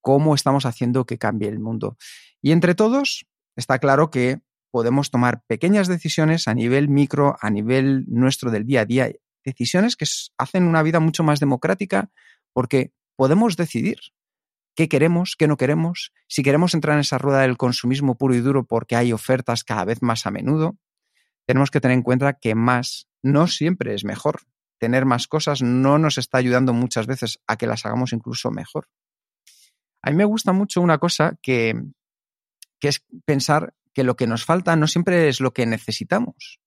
cómo 0.01 0.35
estamos 0.35 0.65
haciendo 0.65 1.05
que 1.05 1.17
cambie 1.17 1.49
el 1.49 1.59
mundo. 1.59 1.97
Y 2.41 2.51
entre 2.51 2.75
todos, 2.75 3.25
está 3.55 3.79
claro 3.79 4.09
que 4.09 4.41
podemos 4.71 5.09
tomar 5.09 5.43
pequeñas 5.47 5.87
decisiones 5.87 6.47
a 6.47 6.53
nivel 6.53 6.89
micro, 6.89 7.35
a 7.41 7.49
nivel 7.49 8.05
nuestro 8.07 8.51
del 8.51 8.65
día 8.65 8.81
a 8.81 8.85
día, 8.85 9.11
decisiones 9.43 9.95
que 9.95 10.05
hacen 10.37 10.63
una 10.63 10.83
vida 10.83 10.99
mucho 10.99 11.23
más 11.23 11.39
democrática 11.39 12.11
porque 12.53 12.91
podemos 13.15 13.55
decidir 13.55 13.97
qué 14.75 14.87
queremos, 14.87 15.35
qué 15.37 15.47
no 15.47 15.57
queremos, 15.57 16.13
si 16.27 16.43
queremos 16.43 16.73
entrar 16.73 16.95
en 16.95 17.01
esa 17.01 17.17
rueda 17.17 17.41
del 17.41 17.57
consumismo 17.57 18.15
puro 18.17 18.35
y 18.35 18.41
duro 18.41 18.65
porque 18.65 18.95
hay 18.95 19.13
ofertas 19.13 19.63
cada 19.63 19.85
vez 19.85 20.01
más 20.01 20.27
a 20.27 20.31
menudo, 20.31 20.77
tenemos 21.47 21.71
que 21.71 21.79
tener 21.79 21.95
en 21.95 22.03
cuenta 22.03 22.33
que 22.33 22.53
más 22.55 23.07
no 23.23 23.47
siempre 23.47 23.93
es 23.93 24.03
mejor. 24.03 24.41
Tener 24.79 25.05
más 25.05 25.27
cosas 25.27 25.61
no 25.61 25.97
nos 25.97 26.17
está 26.17 26.37
ayudando 26.37 26.73
muchas 26.73 27.07
veces 27.07 27.39
a 27.47 27.55
que 27.55 27.67
las 27.67 27.85
hagamos 27.85 28.13
incluso 28.13 28.51
mejor. 28.51 28.89
A 30.03 30.11
mí 30.11 30.17
me 30.17 30.25
gusta 30.25 30.51
mucho 30.51 30.81
una 30.81 30.99
cosa 30.99 31.39
que, 31.41 31.73
que 32.79 32.89
es 32.89 33.03
pensar 33.25 33.73
que 33.93 34.03
lo 34.03 34.15
que 34.15 34.27
nos 34.27 34.45
falta 34.45 34.75
no 34.75 34.87
siempre 34.87 35.29
es 35.29 35.39
lo 35.39 35.53
que 35.53 35.65
necesitamos. 35.65 36.59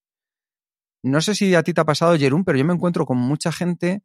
No 1.02 1.20
sé 1.20 1.34
si 1.34 1.54
a 1.54 1.62
ti 1.62 1.72
te 1.72 1.80
ha 1.82 1.84
pasado, 1.84 2.18
Jerún, 2.18 2.44
pero 2.44 2.58
yo 2.58 2.64
me 2.64 2.74
encuentro 2.74 3.06
con 3.06 3.18
mucha 3.18 3.52
gente 3.52 4.02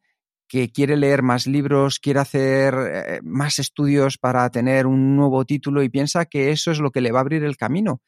que 0.47 0.71
quiere 0.71 0.95
leer 0.97 1.23
más 1.23 1.47
libros, 1.47 1.99
quiere 1.99 2.19
hacer 2.19 2.75
eh, 2.75 3.19
más 3.23 3.59
estudios 3.59 4.17
para 4.17 4.49
tener 4.51 4.85
un 4.85 5.15
nuevo 5.15 5.43
título 5.45 5.81
y 5.81 5.89
piensa 5.89 6.25
que 6.25 6.51
eso 6.51 6.71
es 6.71 6.79
lo 6.79 6.91
que 6.91 7.01
le 7.01 7.11
va 7.11 7.19
a 7.19 7.21
abrir 7.21 7.43
el 7.43 7.57
camino. 7.57 8.01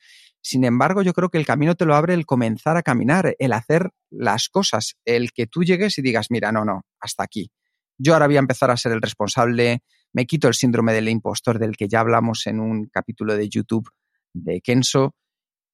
Sin 0.48 0.64
embargo, 0.64 1.02
yo 1.02 1.12
creo 1.12 1.28
que 1.28 1.38
el 1.38 1.46
camino 1.46 1.76
te 1.76 1.84
lo 1.84 1.94
abre 1.94 2.14
el 2.14 2.26
comenzar 2.26 2.78
a 2.78 2.82
caminar, 2.82 3.36
el 3.38 3.52
hacer 3.52 3.92
las 4.10 4.48
cosas, 4.48 4.96
el 5.04 5.34
que 5.34 5.46
tú 5.46 5.66
llegues 5.66 5.98
y 5.98 6.02
digas, 6.02 6.28
mira, 6.30 6.54
no, 6.54 6.64
no, 6.64 6.86
hasta 7.02 7.22
aquí. 7.22 7.52
Yo 7.98 8.14
ahora 8.14 8.28
voy 8.28 8.38
a 8.38 8.40
empezar 8.40 8.72
a 8.72 8.78
ser 8.78 8.94
el 8.94 9.02
responsable, 9.02 9.84
me 10.14 10.26
quito 10.26 10.48
el 10.48 10.54
síndrome 10.54 10.94
del 10.94 11.10
impostor 11.10 11.60
del 11.60 11.76
que 11.76 11.90
ya 11.90 12.00
hablamos 12.00 12.48
en 12.48 12.62
un 12.62 12.88
capítulo 12.88 13.36
de 13.36 13.50
YouTube 13.50 13.90
de 14.34 14.62
Kenso 14.62 15.16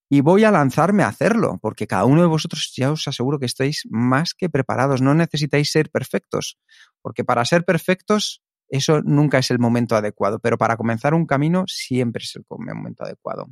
y 0.09 0.21
voy 0.21 0.43
a 0.43 0.49
lanzarme 0.49 1.03
a 1.03 1.09
hacerlo, 1.09 1.59
porque 1.61 1.85
cada 1.85 2.05
uno 2.05 2.21
de 2.21 2.27
vosotros 2.27 2.73
ya 2.75 2.91
os 2.91 3.07
aseguro 3.07 3.37
que 3.37 3.45
estáis 3.45 3.83
más 3.91 4.33
que 4.33 4.49
preparados, 4.49 5.03
no 5.03 5.13
necesitáis 5.13 5.71
ser 5.71 5.91
perfectos, 5.91 6.57
porque 7.03 7.23
para 7.23 7.45
ser 7.45 7.63
perfectos 7.63 8.41
eso 8.69 9.03
nunca 9.03 9.37
es 9.37 9.51
el 9.51 9.59
momento 9.59 9.95
adecuado, 9.95 10.39
pero 10.39 10.57
para 10.57 10.77
comenzar 10.77 11.13
un 11.13 11.27
camino 11.27 11.65
siempre 11.67 12.23
es 12.23 12.35
el 12.35 12.43
momento 12.49 13.03
adecuado. 13.03 13.49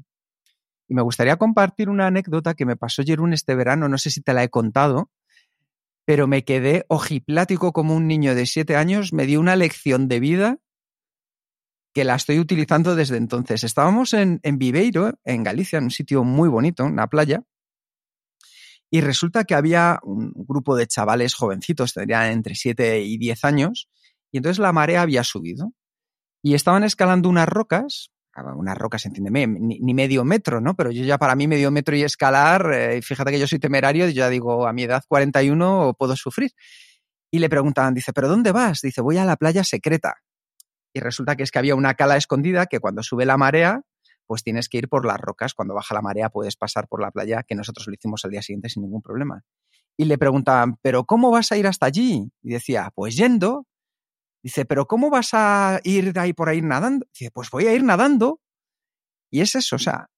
Y 0.92 0.94
me 0.94 1.04
gustaría 1.04 1.38
compartir 1.38 1.88
una 1.88 2.08
anécdota 2.08 2.54
que 2.54 2.66
me 2.66 2.76
pasó 2.76 3.02
Jerún 3.04 3.32
este 3.32 3.56
verano, 3.56 3.88
no 3.88 3.98
sé 3.98 4.12
si 4.12 4.20
te 4.20 4.34
la 4.34 4.44
he 4.44 4.50
contado, 4.50 5.10
pero 6.04 6.28
me 6.28 6.44
quedé 6.44 6.84
ojiplático 6.90 7.72
como 7.72 7.96
un 7.96 8.08
niño 8.08 8.36
de 8.36 8.46
siete 8.46 8.76
años, 8.76 9.14
me 9.14 9.26
dio 9.26 9.40
una 9.40 9.56
lección 9.56 10.10
de 10.10 10.20
vida 10.20 10.58
que 11.94 12.04
la 12.04 12.16
estoy 12.16 12.40
utilizando 12.40 12.94
desde 12.94 13.16
entonces. 13.16 13.64
Estábamos 13.64 14.14
en, 14.14 14.42
en 14.44 14.58
Viveiro, 14.58 15.18
en 15.24 15.44
Galicia, 15.44 15.78
en 15.78 15.86
un 15.86 15.92
sitio 15.92 16.26
muy 16.26 16.50
bonito, 16.50 16.84
una 16.84 17.08
playa, 17.08 17.46
y 18.90 19.00
resulta 19.00 19.46
que 19.46 19.56
había 19.56 20.02
un 20.04 20.34
grupo 20.36 20.76
de 20.76 20.88
chavales 20.88 21.36
jovencitos, 21.36 21.94
tendrían 21.94 22.32
entre 22.32 22.56
7 22.56 23.00
y 23.00 23.18
10 23.18 23.46
años, 23.46 23.90
y 24.30 24.40
entonces 24.40 24.60
la 24.60 24.74
marea 24.74 25.04
había 25.04 25.24
subido. 25.24 25.72
Y 26.44 26.54
estaban 26.54 26.84
escalando 26.84 27.30
unas 27.30 27.48
rocas 27.48 28.11
unas 28.56 28.78
rocas, 28.78 29.06
entiéndeme, 29.06 29.48
ni, 29.48 29.94
medio 29.94 30.24
metro, 30.24 30.62
¿no? 30.62 30.76
Pero 30.76 30.92
yo 30.92 31.04
ya 31.04 31.18
para 31.18 31.36
mí 31.36 31.48
medio 31.48 31.72
metro 31.72 31.96
y 31.96 32.04
escalar, 32.04 32.72
eh, 32.74 33.02
fíjate 33.02 33.32
que 33.32 33.40
yo 33.40 33.48
soy 33.48 33.60
temerario, 33.60 34.08
ya 34.10 34.30
digo, 34.30 34.68
a 34.68 34.74
mi 34.74 34.84
edad 34.84 35.04
41 35.08 35.96
puedo 35.98 36.16
sufrir. 36.16 36.52
Y 37.32 37.40
le 37.40 37.50
preguntaban, 37.50 37.94
dice, 37.94 38.14
¿pero 38.14 38.28
dónde 38.28 38.52
vas? 38.52 38.82
Dice, 38.82 39.02
voy 39.02 39.18
a 39.18 39.26
la 39.26 39.38
playa 39.38 39.64
secreta. 39.64 40.16
Y 40.94 41.00
resulta 41.00 41.36
que 41.36 41.44
es 41.44 41.52
que 41.52 41.60
había 41.60 41.76
una 41.76 41.94
cala 41.94 42.18
escondida 42.18 42.66
que 42.66 42.80
cuando 42.80 43.04
sube 43.04 43.26
la 43.26 43.38
marea, 43.38 43.82
pues 44.26 44.44
tienes 44.44 44.70
que 44.70 44.78
ir 44.78 44.90
por 44.90 45.06
las 45.06 45.20
rocas. 45.20 45.54
Cuando 45.54 45.74
baja 45.74 45.94
la 45.94 46.02
marea 46.02 46.30
puedes 46.30 46.56
pasar 46.56 46.88
por 46.88 47.02
la 47.02 47.12
playa, 47.12 47.44
que 47.44 47.56
nosotros 47.56 47.88
lo 47.88 47.94
hicimos 47.94 48.24
al 48.26 48.32
día 48.32 48.42
siguiente 48.42 48.70
sin 48.70 48.84
ningún 48.84 49.02
problema. 49.02 49.44
Y 49.98 50.06
le 50.06 50.18
preguntaban, 50.18 50.78
¿pero 50.82 51.06
cómo 51.06 51.32
vas 51.32 51.52
a 51.52 51.58
ir 51.58 51.68
hasta 51.68 51.86
allí? 51.86 52.32
Y 52.42 52.52
decía, 52.52 52.92
pues 52.96 53.16
yendo. 53.16 53.66
Dice, 54.44 54.66
pero 54.66 54.88
¿cómo 54.88 55.10
vas 55.10 55.30
a 55.34 55.80
ir 55.84 56.14
de 56.14 56.20
ahí 56.20 56.34
por 56.34 56.50
ahí 56.50 56.62
nadando? 56.62 57.06
Dice, 57.14 57.32
pues 57.32 57.50
voy 57.50 57.68
a 57.68 57.74
ir 57.74 57.84
nadando. 57.84 58.42
Y 59.30 59.42
es 59.42 59.56
eso, 59.56 59.76
o 59.76 59.80
sea, 59.80 60.10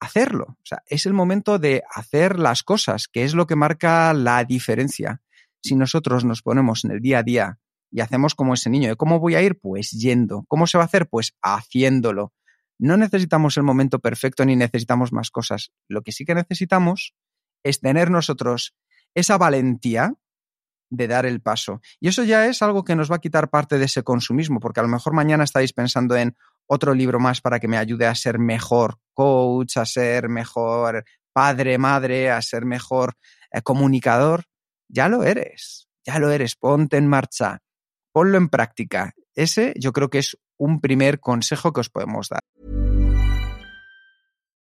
hacerlo. 0.00 0.46
O 0.48 0.64
sea, 0.64 0.82
es 0.86 1.06
el 1.06 1.12
momento 1.12 1.58
de 1.58 1.82
hacer 1.94 2.38
las 2.38 2.62
cosas, 2.62 3.08
que 3.08 3.24
es 3.24 3.34
lo 3.34 3.46
que 3.46 3.56
marca 3.56 4.14
la 4.14 4.44
diferencia. 4.44 5.20
Si 5.62 5.74
nosotros 5.74 6.24
nos 6.24 6.42
ponemos 6.42 6.84
en 6.84 6.92
el 6.92 7.00
día 7.00 7.18
a 7.18 7.22
día 7.22 7.58
y 7.90 8.00
hacemos 8.00 8.34
como 8.34 8.54
ese 8.54 8.70
niño, 8.70 8.96
¿cómo 8.96 9.20
voy 9.20 9.34
a 9.34 9.42
ir? 9.42 9.58
Pues 9.60 9.90
yendo. 9.90 10.44
¿Cómo 10.48 10.66
se 10.66 10.78
va 10.78 10.84
a 10.84 10.86
hacer? 10.86 11.08
Pues 11.08 11.36
haciéndolo. 11.42 12.32
No 12.78 12.96
necesitamos 12.96 13.56
el 13.56 13.62
momento 13.62 14.00
perfecto 14.00 14.44
ni 14.44 14.56
necesitamos 14.56 15.12
más 15.12 15.30
cosas. 15.30 15.70
Lo 15.88 16.02
que 16.02 16.12
sí 16.12 16.24
que 16.24 16.34
necesitamos 16.34 17.14
es 17.62 17.80
tener 17.80 18.10
nosotros 18.10 18.74
esa 19.14 19.38
valentía 19.38 20.14
de 20.92 21.08
dar 21.08 21.24
el 21.24 21.40
paso. 21.40 21.80
Y 22.00 22.08
eso 22.08 22.22
ya 22.22 22.46
es 22.46 22.60
algo 22.60 22.84
que 22.84 22.94
nos 22.94 23.10
va 23.10 23.16
a 23.16 23.20
quitar 23.20 23.48
parte 23.48 23.78
de 23.78 23.86
ese 23.86 24.02
consumismo, 24.02 24.60
porque 24.60 24.80
a 24.80 24.82
lo 24.82 24.90
mejor 24.90 25.14
mañana 25.14 25.44
estáis 25.44 25.72
pensando 25.72 26.14
en 26.16 26.36
otro 26.66 26.94
libro 26.94 27.18
más 27.18 27.40
para 27.40 27.58
que 27.58 27.66
me 27.66 27.78
ayude 27.78 28.06
a 28.06 28.14
ser 28.14 28.38
mejor 28.38 28.98
coach, 29.14 29.78
a 29.78 29.86
ser 29.86 30.28
mejor 30.28 31.04
padre, 31.32 31.78
madre, 31.78 32.30
a 32.30 32.42
ser 32.42 32.66
mejor 32.66 33.14
eh, 33.50 33.62
comunicador. 33.62 34.44
Ya 34.88 35.08
lo 35.08 35.24
eres, 35.24 35.88
ya 36.04 36.18
lo 36.18 36.30
eres, 36.30 36.56
ponte 36.56 36.98
en 36.98 37.08
marcha, 37.08 37.60
ponlo 38.12 38.36
en 38.36 38.50
práctica. 38.50 39.14
Ese 39.34 39.72
yo 39.78 39.92
creo 39.92 40.10
que 40.10 40.18
es 40.18 40.36
un 40.58 40.82
primer 40.82 41.20
consejo 41.20 41.72
que 41.72 41.80
os 41.80 41.88
podemos 41.88 42.28
dar. 42.28 42.42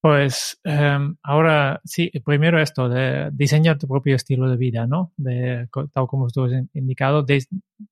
Pues 0.00 0.60
em, 0.62 1.16
ahora 1.22 1.80
sí, 1.84 2.10
primero 2.24 2.60
esto, 2.60 2.88
de 2.88 3.30
diseñar 3.32 3.78
tu 3.78 3.88
propio 3.88 4.14
estilo 4.14 4.48
de 4.48 4.56
vida, 4.56 4.86
¿no? 4.86 5.12
De, 5.16 5.68
tal 5.92 6.06
como 6.06 6.28
tú 6.28 6.44
has 6.44 6.52
indicado, 6.74 7.24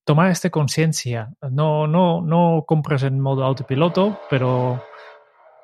tomar 0.04 0.30
esta 0.30 0.50
conciencia. 0.50 1.34
No, 1.50 1.86
no, 1.86 2.22
no 2.22 2.64
compres 2.66 3.02
en 3.02 3.20
modo 3.20 3.44
autopiloto, 3.44 4.20
pero 4.30 4.82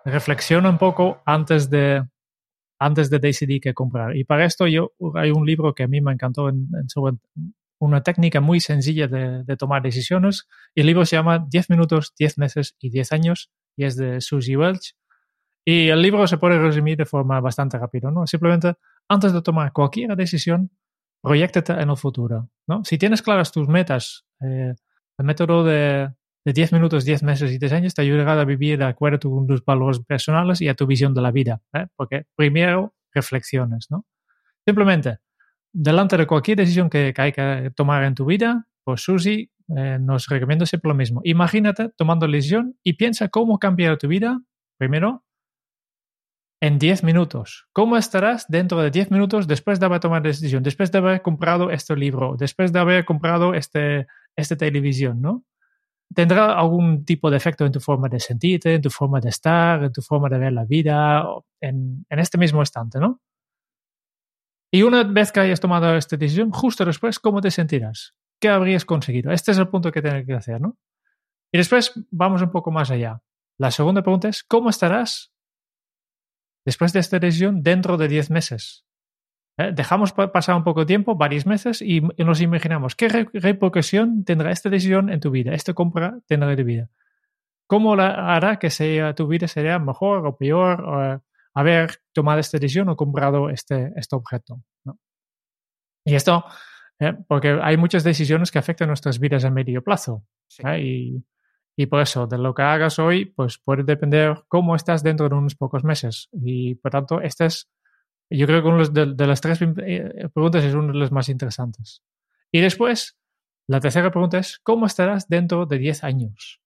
reflexiona 0.04 0.70
un 0.70 0.78
poco 0.78 1.22
antes 1.24 1.70
de, 1.70 2.04
antes 2.80 3.10
de 3.10 3.18
decidir 3.18 3.60
qué 3.60 3.74
comprar. 3.74 4.16
Y 4.16 4.24
para 4.24 4.44
esto 4.44 4.66
yo, 4.66 4.92
hay 5.14 5.30
un 5.30 5.46
libro 5.46 5.74
que 5.74 5.84
a 5.84 5.88
mí 5.88 6.00
me 6.00 6.12
encantó 6.12 6.48
en, 6.48 6.68
sobre 6.88 7.16
una 7.78 8.02
técnica 8.02 8.40
muy 8.40 8.60
sencilla 8.60 9.06
de, 9.08 9.44
de, 9.44 9.56
tomar 9.56 9.82
decisiones. 9.82 10.48
El 10.74 10.86
libro 10.86 11.04
se 11.04 11.16
llama 11.16 11.46
10 11.48 11.70
minutos, 11.70 12.12
10 12.18 12.38
meses 12.38 12.76
y 12.80 12.90
10 12.90 13.12
años 13.12 13.50
y 13.76 13.84
es 13.84 13.96
de 13.96 14.20
Susie 14.20 14.56
Welch. 14.56 14.94
Y 15.64 15.88
el 15.88 16.00
libro 16.00 16.26
se 16.26 16.38
puede 16.38 16.58
resumir 16.58 16.96
de 16.96 17.04
forma 17.04 17.40
bastante 17.40 17.78
rápida, 17.78 18.10
¿no? 18.10 18.26
Simplemente, 18.26 18.74
antes 19.08 19.32
de 19.32 19.42
tomar 19.42 19.72
cualquier 19.72 20.16
decisión, 20.16 20.70
proyectate 21.22 21.72
en 21.74 21.90
el 21.90 21.96
futuro, 21.96 22.48
¿no? 22.66 22.84
Si 22.84 22.98
tienes 22.98 23.22
claras 23.22 23.52
tus 23.52 23.68
metas, 23.68 24.24
eh, 24.40 24.74
el 25.18 25.24
método 25.24 25.64
de, 25.64 26.10
de 26.44 26.52
10 26.52 26.72
minutos, 26.72 27.04
10 27.04 27.22
meses 27.22 27.52
y 27.52 27.58
10 27.58 27.72
años 27.72 27.94
te 27.94 28.02
ayudará 28.02 28.40
a 28.40 28.44
vivir 28.44 28.78
de 28.78 28.86
acuerdo 28.86 29.30
con 29.30 29.46
tus 29.46 29.64
valores 29.64 30.00
personales 30.00 30.60
y 30.62 30.68
a 30.68 30.74
tu 30.74 30.86
visión 30.86 31.12
de 31.14 31.20
la 31.20 31.30
vida, 31.30 31.60
¿eh? 31.74 31.86
Porque 31.94 32.24
primero 32.34 32.94
reflexiones, 33.12 33.90
¿no? 33.90 34.06
Simplemente, 34.64 35.18
delante 35.72 36.16
de 36.16 36.26
cualquier 36.26 36.56
decisión 36.56 36.88
que, 36.88 37.12
que 37.14 37.22
hay 37.22 37.32
que 37.32 37.70
tomar 37.74 38.04
en 38.04 38.14
tu 38.14 38.24
vida, 38.24 38.66
pues 38.84 39.02
Susi 39.02 39.50
eh, 39.76 39.98
nos 40.00 40.26
recomienda 40.26 40.66
siempre 40.66 40.88
lo 40.88 40.94
mismo. 40.94 41.20
Imagínate 41.24 41.90
tomando 41.90 42.26
la 42.26 42.36
decisión 42.36 42.76
y 42.82 42.94
piensa 42.94 43.28
cómo 43.28 43.58
cambiar 43.58 43.98
tu 43.98 44.08
vida, 44.08 44.40
primero, 44.78 45.24
en 46.60 46.78
10 46.78 47.04
minutos. 47.04 47.66
¿Cómo 47.72 47.96
estarás 47.96 48.46
dentro 48.48 48.80
de 48.82 48.90
10 48.90 49.10
minutos 49.10 49.46
después 49.46 49.80
de 49.80 49.86
haber 49.86 50.00
tomado 50.00 50.22
la 50.22 50.28
decisión, 50.28 50.62
después 50.62 50.92
de 50.92 50.98
haber 50.98 51.22
comprado 51.22 51.70
este 51.70 51.96
libro, 51.96 52.36
después 52.38 52.72
de 52.72 52.78
haber 52.78 53.04
comprado 53.04 53.54
este, 53.54 54.06
esta 54.36 54.56
televisión, 54.56 55.20
¿no? 55.20 55.44
¿Tendrá 56.14 56.58
algún 56.58 57.04
tipo 57.04 57.30
de 57.30 57.36
efecto 57.36 57.64
en 57.64 57.72
tu 57.72 57.80
forma 57.80 58.08
de 58.08 58.20
sentirte, 58.20 58.74
en 58.74 58.82
tu 58.82 58.90
forma 58.90 59.20
de 59.20 59.30
estar, 59.30 59.84
en 59.84 59.92
tu 59.92 60.02
forma 60.02 60.28
de 60.28 60.38
ver 60.38 60.52
la 60.52 60.64
vida, 60.64 61.24
en, 61.60 62.04
en 62.08 62.18
este 62.18 62.36
mismo 62.36 62.60
instante, 62.60 62.98
¿no? 62.98 63.20
Y 64.72 64.82
una 64.82 65.02
vez 65.04 65.32
que 65.32 65.40
hayas 65.40 65.60
tomado 65.60 65.96
esta 65.96 66.16
decisión, 66.16 66.50
justo 66.50 66.84
después, 66.84 67.18
¿cómo 67.18 67.40
te 67.40 67.50
sentirás? 67.50 68.14
¿Qué 68.40 68.48
habrías 68.48 68.84
conseguido? 68.84 69.32
Este 69.32 69.52
es 69.52 69.58
el 69.58 69.68
punto 69.68 69.90
que 69.90 70.02
tienes 70.02 70.26
que 70.26 70.34
hacer, 70.34 70.60
¿no? 70.60 70.76
Y 71.52 71.58
después 71.58 71.92
vamos 72.10 72.42
un 72.42 72.50
poco 72.50 72.70
más 72.70 72.90
allá. 72.90 73.22
La 73.58 73.70
segunda 73.70 74.02
pregunta 74.02 74.28
es, 74.28 74.44
¿cómo 74.44 74.70
estarás 74.70 75.29
después 76.70 76.92
de 76.92 77.00
esta 77.00 77.18
decisión 77.18 77.64
dentro 77.64 77.96
de 77.96 78.06
10 78.06 78.30
meses? 78.30 78.84
¿Eh? 79.58 79.72
Dejamos 79.74 80.12
pasar 80.12 80.54
un 80.54 80.62
poco 80.62 80.80
de 80.80 80.86
tiempo, 80.86 81.16
varios 81.16 81.44
meses, 81.46 81.82
y 81.82 82.00
nos 82.00 82.40
imaginamos 82.40 82.94
qué 82.94 83.08
repercusión 83.08 84.24
tendrá 84.24 84.52
esta 84.52 84.70
decisión 84.70 85.10
en 85.10 85.18
tu 85.18 85.32
vida, 85.32 85.52
esta 85.52 85.74
compra 85.74 86.20
tendrá 86.28 86.52
en 86.52 86.56
tu 86.56 86.64
vida. 86.64 86.88
¿Cómo 87.66 87.96
la 87.96 88.36
hará 88.36 88.60
que 88.60 88.70
sea, 88.70 89.16
tu 89.16 89.26
vida 89.26 89.48
sería 89.48 89.80
mejor 89.80 90.24
o 90.24 90.36
peor 90.36 90.80
o 90.80 91.22
haber 91.54 91.96
tomado 92.12 92.38
esta 92.38 92.58
decisión 92.58 92.88
o 92.88 92.96
comprado 92.96 93.50
este, 93.50 93.92
este 93.96 94.14
objeto? 94.14 94.62
¿no? 94.84 94.96
Y 96.04 96.14
esto 96.14 96.44
¿eh? 97.00 97.14
porque 97.26 97.58
hay 97.60 97.76
muchas 97.76 98.04
decisiones 98.04 98.52
que 98.52 98.60
afectan 98.60 98.86
nuestras 98.86 99.18
vidas 99.18 99.44
a 99.44 99.50
medio 99.50 99.82
plazo. 99.82 100.24
Sí. 100.46 100.62
¿eh? 100.64 100.80
Y, 100.80 101.24
y, 101.76 101.86
por 101.86 102.00
eso, 102.00 102.26
de 102.26 102.38
lo 102.38 102.54
que 102.54 102.62
hagas 102.62 102.98
hoy, 102.98 103.26
pues 103.26 103.58
puede 103.58 103.84
depender 103.84 104.44
cómo 104.48 104.76
estás 104.76 105.02
dentro 105.02 105.28
de 105.28 105.34
unos 105.34 105.54
pocos 105.54 105.84
meses. 105.84 106.28
Y 106.32 106.74
por 106.74 106.90
tanto, 106.90 107.20
esta 107.20 107.46
es, 107.46 107.70
yo 108.28 108.46
creo 108.46 108.62
que 108.62 108.68
uno 108.68 108.86
de, 108.86 109.14
de 109.14 109.26
las 109.26 109.40
tres 109.40 109.60
eh, 109.62 110.28
preguntas 110.32 110.64
es 110.64 110.74
una 110.74 110.92
de 110.92 110.98
las 110.98 111.12
más 111.12 111.28
interesantes. 111.28 112.02
Y 112.52 112.60
después, 112.60 113.16
la 113.66 113.80
tercera 113.80 114.10
pregunta 114.10 114.38
es, 114.38 114.58
¿cómo 114.58 114.86
estarás 114.86 115.28
dentro 115.28 115.64
de 115.64 115.78
10 115.78 116.04
años? 116.04 116.60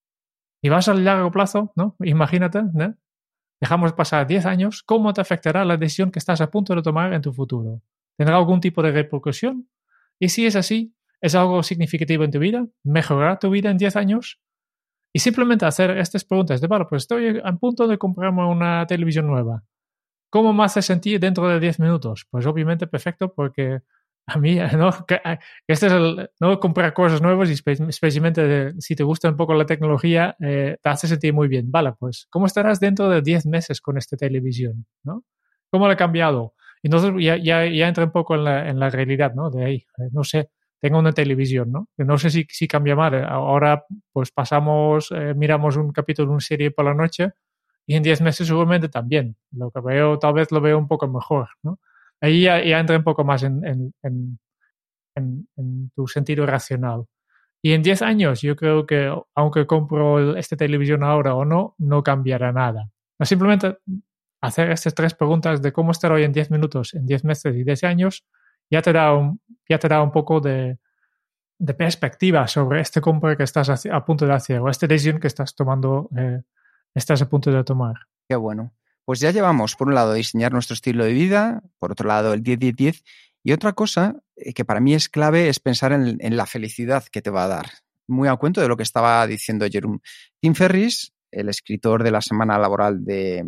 Y 0.63 0.71
vas 0.71 0.89
al 0.89 1.05
largo 1.05 1.31
plazo, 1.31 1.73
¿no? 1.77 1.97
Imagínate, 2.01 2.63
¿no? 2.73 2.97
Dejamos 3.61 3.93
pasar 3.93 4.27
10 4.27 4.47
años, 4.47 4.83
¿cómo 4.83 5.13
te 5.13 5.21
afectará 5.21 5.65
la 5.65 5.77
decisión 5.77 6.11
que 6.11 6.19
estás 6.19 6.41
a 6.41 6.51
punto 6.51 6.75
de 6.75 6.83
tomar 6.83 7.13
en 7.13 7.23
tu 7.23 7.33
futuro? 7.33 7.83
¿Tendrá 8.17 8.37
algún 8.37 8.61
tipo 8.61 8.83
de 8.83 8.93
repercusión? 8.93 9.69
Y 10.19 10.31
si 10.31 10.47
es 10.47 10.57
así, 10.57 10.95
¿es 11.21 11.35
algo 11.35 11.63
significativo 11.63 12.25
en 12.25 12.31
tu 12.31 12.39
vida? 12.39 12.67
¿Mejorará 12.83 13.39
tu 13.39 13.51
vida 13.51 13.71
en 13.71 13.79
10 13.79 13.97
años? 13.97 14.41
Y 15.17 15.21
simplemente 15.21 15.65
hacer 15.65 15.97
estas 15.97 16.25
preguntas 16.25 16.61
de, 16.61 16.67
vale, 16.67 16.87
pues 16.89 17.05
estoy 17.05 17.41
a 17.43 17.53
punto 17.53 17.87
de 17.87 17.97
comprarme 17.97 18.45
una 18.47 18.85
televisión 18.85 19.29
nueva. 19.29 19.63
¿Cómo 20.29 20.53
me 20.53 20.65
hace 20.65 20.83
sentir 20.83 21.21
dentro 21.21 21.49
de 21.49 21.61
10 21.61 21.79
minutos? 21.79 22.27
Pues 22.29 22.45
obviamente 22.47 22.89
perfecto 22.89 23.33
porque 23.33 23.79
a 24.27 24.39
mí, 24.39 24.57
¿no? 24.77 24.91
Este 25.69 25.89
¿no? 26.41 26.59
Comprar 26.59 26.93
cosas 26.93 27.23
nuevas 27.23 27.49
y 27.49 27.53
especialmente 27.53 28.75
si 28.81 28.97
te 28.97 29.05
gusta 29.05 29.29
un 29.29 29.37
poco 29.37 29.55
la 29.55 29.67
tecnología, 29.67 30.35
eh, 30.41 30.79
te 30.83 30.89
hace 30.89 31.07
sentir 31.07 31.33
muy 31.33 31.47
bien. 31.47 31.71
Vale, 31.71 31.93
pues, 31.97 32.27
¿cómo 32.29 32.47
estarás 32.47 32.81
dentro 32.81 33.09
de 33.09 33.23
10 33.23 33.47
meses 33.47 33.81
con 33.81 33.97
esta 33.97 34.17
televisión? 34.17 34.85
¿no? 35.05 35.23
¿Cómo 35.71 35.87
le 35.87 35.93
ha 35.93 35.97
cambiado? 35.97 36.55
Entonces 36.83 37.13
ya, 37.19 37.65
entra 37.65 38.03
un 38.03 38.11
poco 38.11 38.35
en 38.35 38.43
la, 38.43 38.73
la 38.73 38.91
realidad. 38.91 39.33
De 39.53 39.65
ahí, 39.65 39.87
no 40.11 40.25
sé, 40.25 40.51
tengo 40.85 40.99
una 40.99 41.13
televisión, 41.13 41.73
¿no? 41.73 41.89
No 41.97 42.19
sé 42.19 42.29
si, 42.29 42.47
si 42.51 42.69
cambia 42.69 42.95
mal. 42.95 43.25
Ahora, 43.25 43.87
pues 44.13 44.31
pasamos, 44.31 45.11
eh, 45.13 45.33
miramos 45.35 45.79
un 45.79 45.93
capítulo 45.93 46.31
una 46.31 46.41
serie 46.41 46.73
por 46.73 46.85
la 46.85 46.93
noche 46.93 47.31
y 47.87 47.95
en 47.95 48.03
10 48.03 48.21
meses 48.21 48.47
seguramente 48.47 48.91
también. 48.91 49.35
Lo 49.53 49.71
que 49.71 49.81
veo, 49.81 50.19
tal 50.19 50.35
vez 50.35 50.53
lo 50.53 50.61
veo 50.61 50.77
un 50.77 50.87
poco 50.87 51.09
mejor, 51.09 51.49
¿no? 51.63 51.79
Ahí 52.21 52.43
ya, 52.43 52.63
ya 52.63 52.81
entra 52.81 52.99
un 52.99 53.03
poco 53.03 53.25
más 53.25 53.45
en, 53.45 53.65
en, 53.65 53.95
en, 54.03 55.49
en, 55.57 55.91
tu 55.97 56.07
sentido 56.07 56.45
racional. 56.45 57.07
Y 57.63 57.73
en 57.73 57.83
10 57.83 58.03
años 58.03 58.43
yo 58.43 58.55
creo 58.55 58.85
que 58.85 59.11
aunque 59.35 59.67
compro 59.67 60.37
esta 60.37 60.55
televisión 60.55 61.03
ahora 61.03 61.35
o 61.35 61.47
no, 61.47 61.77
no 61.79 62.03
cambiará 62.03 62.53
nada. 62.53 62.91
Simplemente 63.23 63.79
hacer 64.43 64.71
estas 64.71 64.95
tres 64.95 65.15
preguntas 65.15 65.63
de 65.63 65.73
cómo 65.73 65.93
estar 65.93 66.13
hoy 66.13 66.25
en 66.25 66.33
10 66.33 66.51
minutos, 66.51 66.93
en 66.93 67.07
10 67.07 67.25
meses 67.25 67.57
y 67.57 67.65
10 67.65 67.85
años, 67.85 68.27
ya 68.71 68.83
te 68.83 68.93
da 68.93 69.15
un, 69.15 69.41
ya 69.69 69.79
te 69.79 69.89
da 69.89 70.03
un 70.03 70.11
poco 70.11 70.41
de, 70.41 70.79
de 71.59 71.75
perspectiva 71.75 72.47
sobre 72.49 72.81
este 72.81 73.01
compra 73.01 73.37
que 73.37 73.45
estás 73.45 73.87
a, 73.87 74.05
punto 74.05 74.27
de 74.27 74.33
hacer 74.33 74.61
o 74.61 74.69
esta 74.69 74.87
decisión 74.87 75.21
que 75.21 75.29
estás 75.29 75.55
tomando, 75.55 76.09
eh, 76.17 76.43
estás 76.95 77.23
a 77.23 77.29
punto 77.29 77.51
de 77.51 77.65
tomar. 77.65 77.95
Qué 78.29 78.37
bueno. 78.37 78.75
Pues 79.05 79.21
ya 79.21 79.31
llevamos, 79.31 79.77
por 79.77 79.89
un 79.89 79.95
lado, 79.95 80.15
diseñar 80.15 80.53
nuestro 80.53 80.75
estilo 80.75 81.05
de 81.05 81.13
vida, 81.13 81.63
por 81.79 81.93
otro 81.93 82.09
lado, 82.09 82.33
el 82.33 82.43
10-10-10, 82.43 83.03
y 83.43 83.53
otra 83.53 83.75
cosa 83.75 84.17
eh, 84.37 84.55
que 84.55 84.65
para 84.65 84.81
mí 84.81 84.95
es 84.95 85.09
clave 85.09 85.49
es 85.49 85.61
pensar 85.61 85.93
en, 85.93 86.37
la 86.37 86.47
felicidad 86.47 87.05
que 87.13 87.21
te 87.21 87.31
va 87.31 87.45
a 87.45 87.49
dar. 87.49 87.67
Muy 88.07 88.29
a 88.29 88.37
cuento 88.37 88.61
de 88.61 88.69
lo 88.69 88.77
que 88.77 88.83
estaba 88.83 89.27
diciendo 89.27 89.67
Jerome. 89.71 89.99
Tim 90.41 90.55
Ferris, 90.55 91.13
el 91.31 91.49
escritor 91.49 92.03
de 92.03 92.11
la 92.11 92.21
semana 92.21 92.59
laboral 92.59 93.05
de, 93.05 93.45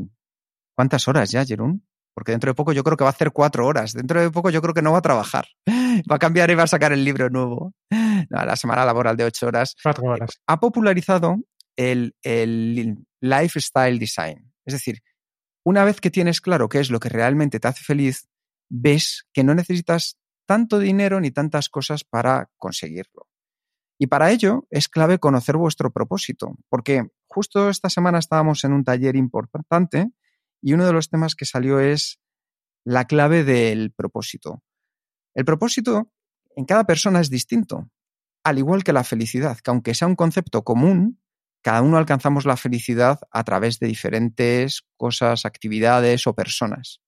¿Cuántas 0.76 1.08
horas 1.08 1.30
ya, 1.30 1.44
Jerón? 1.44 1.82
Porque 2.16 2.32
dentro 2.32 2.50
de 2.50 2.54
poco 2.54 2.72
yo 2.72 2.82
creo 2.82 2.96
que 2.96 3.04
va 3.04 3.10
a 3.10 3.12
hacer 3.12 3.30
cuatro 3.30 3.66
horas. 3.66 3.92
Dentro 3.92 4.18
de 4.18 4.30
poco 4.30 4.48
yo 4.48 4.62
creo 4.62 4.72
que 4.72 4.80
no 4.80 4.92
va 4.92 4.98
a 4.98 5.02
trabajar. 5.02 5.46
Va 6.10 6.16
a 6.16 6.18
cambiar 6.18 6.50
y 6.50 6.54
va 6.54 6.64
a 6.64 6.66
sacar 6.66 6.92
el 6.92 7.04
libro 7.04 7.30
nuevo. 7.30 7.72
No, 7.90 8.44
la 8.44 8.56
semana 8.56 8.84
laboral 8.84 9.16
de 9.16 9.24
ocho 9.24 9.46
horas. 9.46 9.74
Cuatro 9.82 10.04
horas. 10.10 10.40
Ha 10.46 10.60
popularizado 10.60 11.36
el, 11.76 12.14
el 12.22 12.98
lifestyle 13.20 13.98
design. 13.98 14.52
Es 14.66 14.74
decir, 14.74 15.00
una 15.64 15.84
vez 15.84 16.00
que 16.00 16.10
tienes 16.10 16.40
claro 16.40 16.68
qué 16.68 16.80
es 16.80 16.90
lo 16.90 17.00
que 17.00 17.08
realmente 17.08 17.60
te 17.60 17.68
hace 17.68 17.82
feliz, 17.82 18.28
ves 18.68 19.26
que 19.32 19.42
no 19.44 19.54
necesitas 19.54 20.18
tanto 20.46 20.78
dinero 20.78 21.20
ni 21.20 21.30
tantas 21.30 21.68
cosas 21.68 22.04
para 22.04 22.50
conseguirlo. 22.56 23.28
Y 23.98 24.08
para 24.08 24.30
ello 24.30 24.66
es 24.70 24.88
clave 24.88 25.18
conocer 25.18 25.56
vuestro 25.56 25.90
propósito, 25.90 26.56
porque 26.68 27.08
justo 27.26 27.70
esta 27.70 27.88
semana 27.88 28.18
estábamos 28.18 28.64
en 28.64 28.72
un 28.72 28.84
taller 28.84 29.16
importante 29.16 30.10
y 30.66 30.72
uno 30.72 30.84
de 30.84 30.92
los 30.92 31.10
temas 31.10 31.36
que 31.36 31.44
salió 31.44 31.78
es 31.78 32.18
la 32.84 33.04
clave 33.04 33.44
del 33.44 33.92
propósito. 33.92 34.64
El 35.32 35.44
propósito 35.44 36.12
en 36.56 36.64
cada 36.64 36.82
persona 36.82 37.20
es 37.20 37.30
distinto, 37.30 37.88
al 38.42 38.58
igual 38.58 38.82
que 38.82 38.92
la 38.92 39.04
felicidad, 39.04 39.58
que 39.58 39.70
aunque 39.70 39.94
sea 39.94 40.08
un 40.08 40.16
concepto 40.16 40.64
común, 40.64 41.22
cada 41.62 41.82
uno 41.82 41.98
alcanzamos 41.98 42.46
la 42.46 42.56
felicidad 42.56 43.20
a 43.30 43.44
través 43.44 43.78
de 43.78 43.86
diferentes 43.86 44.82
cosas, 44.96 45.46
actividades 45.46 46.26
o 46.26 46.34
personas. 46.34 47.00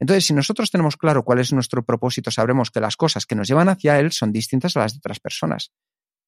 Entonces, 0.00 0.26
si 0.26 0.34
nosotros 0.34 0.72
tenemos 0.72 0.96
claro 0.96 1.22
cuál 1.22 1.38
es 1.38 1.52
nuestro 1.52 1.84
propósito, 1.84 2.32
sabremos 2.32 2.72
que 2.72 2.80
las 2.80 2.96
cosas 2.96 3.24
que 3.24 3.36
nos 3.36 3.46
llevan 3.46 3.68
hacia 3.68 4.00
él 4.00 4.10
son 4.10 4.32
distintas 4.32 4.76
a 4.76 4.80
las 4.80 4.94
de 4.94 4.98
otras 4.98 5.20
personas. 5.20 5.70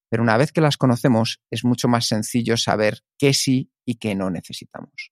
Pero 0.09 0.23
una 0.23 0.37
vez 0.37 0.53
que 0.53 0.61
las 0.61 0.77
conocemos, 0.77 1.41
es 1.51 1.65
mucho 1.65 1.89
más 1.89 2.07
sencillo 2.07 2.55
saber 2.55 3.01
qué 3.17 3.33
sí 3.33 3.69
y 3.85 3.95
qué 3.95 4.15
no 4.15 4.29
necesitamos. 4.29 5.11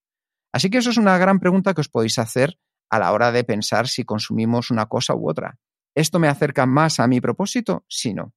Así 0.52 0.70
que 0.70 0.80
eso 0.80 0.90
es 0.90 0.98
una 0.98 1.18
gran 1.18 1.40
pregunta 1.40 1.74
que 1.74 1.82
os 1.82 1.90
podéis 1.90 2.18
hacer 2.20 2.58
a 2.90 3.00
la 3.00 3.12
hora 3.12 3.32
de 3.32 3.44
pensar 3.44 3.88
si 3.88 4.06
consumimos 4.06 4.72
una 4.72 4.86
cosa 4.88 5.16
u 5.16 5.30
otra. 5.30 5.60
¿Esto 5.96 6.20
me 6.20 6.28
acerca 6.28 6.66
más 6.66 7.00
a 7.00 7.08
mi 7.08 7.20
propósito? 7.20 7.86
Sí, 7.88 8.14
no. 8.14 8.34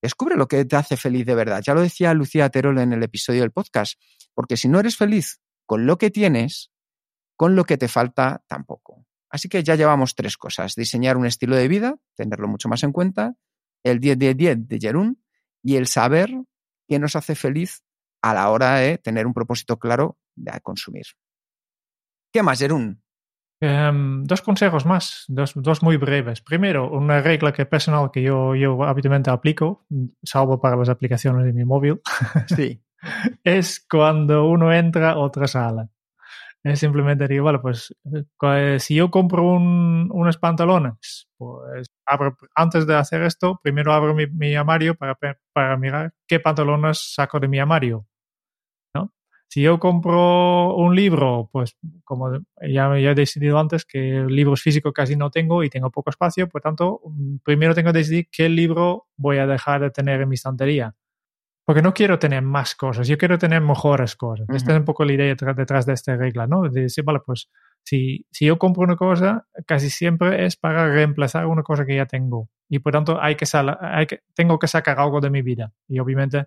Descubre 0.00 0.36
lo 0.36 0.46
que 0.46 0.64
te 0.64 0.76
hace 0.76 0.96
feliz 0.96 1.26
de 1.26 1.34
verdad. 1.34 1.60
Ya 1.64 1.74
lo 1.74 1.80
decía 1.80 2.14
Lucía 2.14 2.50
Terol 2.50 2.78
en 2.78 2.92
el 2.92 3.02
episodio 3.02 3.40
del 3.40 3.50
podcast, 3.50 4.00
porque 4.34 4.56
si 4.56 4.68
no 4.68 4.78
eres 4.78 4.96
feliz 4.96 5.40
con 5.66 5.86
lo 5.86 5.98
que 5.98 6.10
tienes, 6.10 6.70
con 7.36 7.56
lo 7.56 7.64
que 7.64 7.78
te 7.78 7.88
falta 7.88 8.44
tampoco. 8.46 9.06
Así 9.30 9.48
que 9.48 9.62
ya 9.62 9.74
llevamos 9.74 10.14
tres 10.14 10.36
cosas. 10.36 10.74
Diseñar 10.74 11.16
un 11.16 11.26
estilo 11.26 11.56
de 11.56 11.68
vida, 11.68 11.96
tenerlo 12.14 12.48
mucho 12.48 12.68
más 12.68 12.82
en 12.82 12.92
cuenta, 12.92 13.34
el 13.82 14.00
10-10-10 14.00 14.66
de 14.66 14.78
Jerún 14.78 15.24
y 15.62 15.76
el 15.76 15.86
saber 15.86 16.30
qué 16.86 16.98
nos 16.98 17.16
hace 17.16 17.34
feliz 17.34 17.82
a 18.22 18.34
la 18.34 18.50
hora 18.50 18.76
de 18.76 18.98
tener 18.98 19.26
un 19.26 19.34
propósito 19.34 19.78
claro 19.78 20.18
de 20.38 20.60
consumir. 20.60 21.04
¿Qué 22.32 22.42
más, 22.42 22.58
Jerún? 22.58 23.02
Em, 23.60 24.22
dos 24.24 24.40
consejos 24.42 24.86
más, 24.86 25.24
dos, 25.26 25.52
dos, 25.56 25.82
muy 25.82 25.96
breves. 25.96 26.40
Primero, 26.42 26.88
una 26.90 27.20
regla 27.20 27.52
que 27.52 27.66
personal 27.66 28.10
que 28.12 28.22
yo, 28.22 28.54
yo 28.54 28.84
habitualmente 28.84 29.30
aplico, 29.30 29.84
salvo 30.22 30.60
para 30.60 30.76
las 30.76 30.88
aplicaciones 30.88 31.44
de 31.44 31.52
mi 31.52 31.64
móvil, 31.64 32.00
sí. 32.56 32.80
es 33.42 33.84
cuando 33.90 34.48
uno 34.48 34.72
entra 34.72 35.12
a 35.12 35.18
otra 35.18 35.48
sala. 35.48 35.88
Es 36.62 36.80
simplemente 36.80 37.26
digo, 37.26 37.44
vale, 37.44 37.60
pues 37.60 37.94
eh, 38.42 38.78
si 38.78 38.96
yo 38.96 39.10
compro 39.10 39.44
un, 39.44 40.08
unos 40.12 40.36
pantalones, 40.38 41.28
pues 41.36 41.90
abro, 42.06 42.36
antes 42.54 42.86
de 42.86 42.94
hacer 42.96 43.22
esto, 43.22 43.58
primero 43.62 43.92
abro 43.92 44.14
mi, 44.14 44.26
mi 44.26 44.54
armario 44.54 44.94
para, 44.94 45.16
para 45.52 45.76
mirar 45.76 46.12
qué 46.26 46.40
pantalones 46.40 47.14
saco 47.14 47.40
de 47.40 47.48
mi 47.48 47.58
armario 47.58 48.06
si 49.48 49.62
yo 49.62 49.78
compro 49.78 50.76
un 50.76 50.94
libro, 50.94 51.48
pues 51.50 51.76
como 52.04 52.30
ya, 52.60 52.98
ya, 52.98 53.10
he 53.10 53.14
decidido 53.14 53.58
antes 53.58 53.86
que 53.86 54.26
libros 54.28 54.60
físicos 54.60 54.92
casi 54.92 55.16
no 55.16 55.30
tengo 55.30 55.64
y 55.64 55.70
tengo 55.70 55.90
poco 55.90 56.10
espacio, 56.10 56.48
por 56.48 56.60
tanto, 56.60 57.00
primero 57.42 57.74
tengo 57.74 57.92
que 57.92 57.98
decidir 57.98 58.28
qué 58.30 58.50
libro 58.50 59.06
voy 59.16 59.38
a 59.38 59.46
dejar 59.46 59.80
de 59.80 59.90
tener 59.90 60.20
en 60.20 60.28
mi 60.28 60.34
estantería. 60.34 60.94
Porque 61.64 61.82
no 61.82 61.92
quiero 61.92 62.18
tener 62.18 62.42
más 62.42 62.74
cosas, 62.74 63.08
yo 63.08 63.18
quiero 63.18 63.38
tener 63.38 63.60
mejores 63.60 64.16
cosas. 64.16 64.46
Esta 64.54 64.72
es 64.72 64.78
un 64.78 64.84
poco 64.84 65.04
la 65.04 65.12
idea 65.12 65.34
detrás 65.34 65.84
de 65.84 65.92
esta 65.92 66.16
regla, 66.16 66.46
¿no? 66.46 66.62
De 66.62 66.82
decir, 66.82 67.04
vale, 67.04 67.20
pues 67.24 67.50
si, 67.82 68.26
si 68.30 68.46
yo 68.46 68.58
compro 68.58 68.84
una 68.84 68.96
cosa, 68.96 69.46
casi 69.66 69.90
siempre 69.90 70.46
es 70.46 70.56
para 70.56 70.88
reemplazar 70.88 71.46
una 71.46 71.62
cosa 71.62 71.84
que 71.84 71.96
ya 71.96 72.06
tengo. 72.06 72.48
Y 72.70 72.78
por 72.78 72.92
tanto, 72.92 73.20
hay 73.20 73.34
que, 73.34 73.46
hay 73.80 74.06
que 74.06 74.22
tengo 74.34 74.58
que 74.58 74.66
sacar 74.66 74.98
algo 74.98 75.20
de 75.20 75.28
mi 75.30 75.42
vida. 75.42 75.72
Y 75.88 75.98
obviamente 75.98 76.46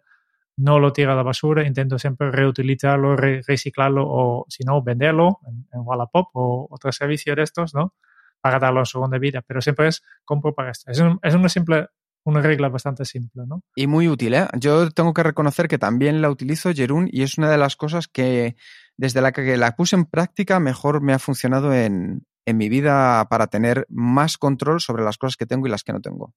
no 0.57 0.79
lo 0.79 0.93
tiro 0.93 1.11
a 1.11 1.15
la 1.15 1.23
basura, 1.23 1.65
intento 1.65 1.97
siempre 1.97 2.31
reutilizarlo, 2.31 3.15
reciclarlo 3.15 4.05
o 4.07 4.45
si 4.49 4.63
no, 4.63 4.81
venderlo 4.81 5.39
en, 5.47 5.65
Wallapop 5.73 6.29
o 6.33 6.67
otro 6.69 6.91
servicio 6.91 7.35
de 7.35 7.43
estos, 7.43 7.73
¿no? 7.73 7.95
Para 8.41 8.59
darlo 8.59 8.81
a 8.81 8.85
segunda 8.85 9.17
vida, 9.17 9.41
pero 9.41 9.61
siempre 9.61 9.87
es 9.87 10.03
compro 10.25 10.53
para 10.53 10.71
esto. 10.71 10.91
Es, 10.91 11.01
es 11.23 11.35
una 11.35 11.49
simple, 11.49 11.87
una 12.23 12.41
regla 12.41 12.69
bastante 12.69 13.05
simple, 13.05 13.43
¿no? 13.47 13.63
Y 13.75 13.87
muy 13.87 14.07
útil, 14.07 14.33
¿eh? 14.33 14.47
Yo 14.59 14.91
tengo 14.91 15.13
que 15.13 15.23
reconocer 15.23 15.67
que 15.67 15.77
también 15.77 16.21
la 16.21 16.29
utilizo, 16.29 16.73
Jerún, 16.73 17.07
y 17.11 17.23
es 17.23 17.37
una 17.37 17.49
de 17.49 17.57
las 17.57 17.75
cosas 17.75 18.07
que 18.07 18.55
desde 18.97 19.21
la 19.21 19.31
que 19.31 19.57
la 19.57 19.75
puse 19.75 19.95
en 19.95 20.05
práctica 20.05 20.59
mejor 20.59 21.01
me 21.01 21.13
ha 21.13 21.19
funcionado 21.19 21.73
en, 21.73 22.25
en 22.45 22.57
mi 22.57 22.69
vida 22.69 23.27
para 23.29 23.47
tener 23.47 23.85
más 23.89 24.37
control 24.37 24.81
sobre 24.81 25.03
las 25.03 25.17
cosas 25.17 25.37
que 25.37 25.45
tengo 25.45 25.67
y 25.67 25.69
las 25.69 25.83
que 25.83 25.93
no 25.93 26.01
tengo. 26.01 26.33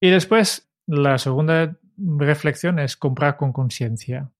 Y 0.00 0.10
después, 0.10 0.68
la 0.86 1.18
segunda 1.18 1.78
reflexión 2.18 2.78
es 2.78 2.96
comprar 2.96 3.36
con 3.36 3.52
conciencia. 3.52 4.30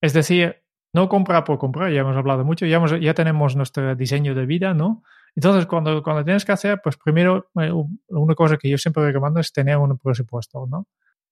Es 0.00 0.12
decir, 0.12 0.62
no 0.92 1.08
comprar 1.08 1.44
por 1.44 1.58
comprar, 1.58 1.92
ya 1.92 2.00
hemos 2.00 2.16
hablado 2.16 2.44
mucho, 2.44 2.66
ya, 2.66 2.80
ya 2.98 3.14
tenemos 3.14 3.56
nuestro 3.56 3.94
diseño 3.94 4.34
de 4.34 4.46
vida, 4.46 4.74
¿no? 4.74 5.02
Entonces, 5.34 5.66
cuando, 5.66 6.02
cuando 6.02 6.24
tienes 6.24 6.44
que 6.44 6.52
hacer, 6.52 6.80
pues 6.82 6.96
primero, 6.96 7.50
eh, 7.60 7.72
una 8.08 8.34
cosa 8.34 8.56
que 8.56 8.70
yo 8.70 8.78
siempre 8.78 9.04
recomiendo 9.04 9.40
es 9.40 9.52
tener 9.52 9.76
un 9.76 9.98
presupuesto, 9.98 10.66
¿no? 10.68 10.86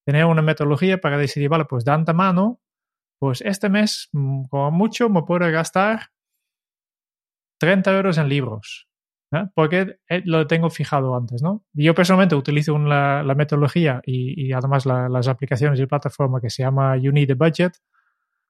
Tener 0.05 0.25
una 0.25 0.43
metodología 0.43 1.01
para 1.01 1.17
decidir, 1.17 1.49
vale, 1.49 1.65
pues 1.65 1.85
de 1.85 1.93
antemano, 1.93 2.61
pues 3.21 3.41
este 3.41 3.69
mes, 3.69 4.09
mm, 4.13 4.45
como 4.47 4.73
mucho, 4.73 5.09
me 5.09 5.23
puedo 5.23 5.49
gastar 5.53 6.09
30 7.61 7.97
euros 7.97 8.19
en 8.19 8.29
libros. 8.29 8.89
¿Eh? 9.33 9.47
porque 9.55 9.97
eh, 10.09 10.23
lo 10.25 10.47
tengo 10.47 10.71
fijado 10.71 11.17
antes, 11.17 11.43
¿no? 11.43 11.65
Yo 11.73 11.95
personalmente 11.95 12.35
utilizo 12.35 12.79
la, 12.79 13.35
metodología 13.37 14.01
y, 14.05 14.53
además 14.53 14.87
las 14.87 15.29
aplicaciones 15.29 15.81
y 15.81 15.87
plataforma 15.87 16.41
que 16.41 16.51
se 16.51 16.63
llama 16.63 16.97
You 16.97 17.13
Need 17.13 17.33
a 17.33 17.35
Budget. 17.35 17.73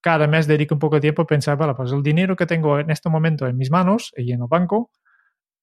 Cada 0.00 0.26
mes 0.26 0.46
dedico 0.46 0.74
un 0.74 0.80
poco 0.80 0.96
de 0.96 1.02
tiempo 1.02 1.22
a 1.22 1.26
pensar, 1.26 1.56
vale, 1.56 1.74
pues 1.74 1.92
el 1.92 2.02
dinero 2.02 2.34
que 2.34 2.46
tengo 2.46 2.78
en 2.78 2.90
este 2.90 3.08
momento 3.08 3.46
en 3.46 3.56
mis 3.56 3.70
manos 3.70 4.12
y 4.16 4.32
en 4.32 4.42
el 4.42 4.48
banco, 4.48 4.90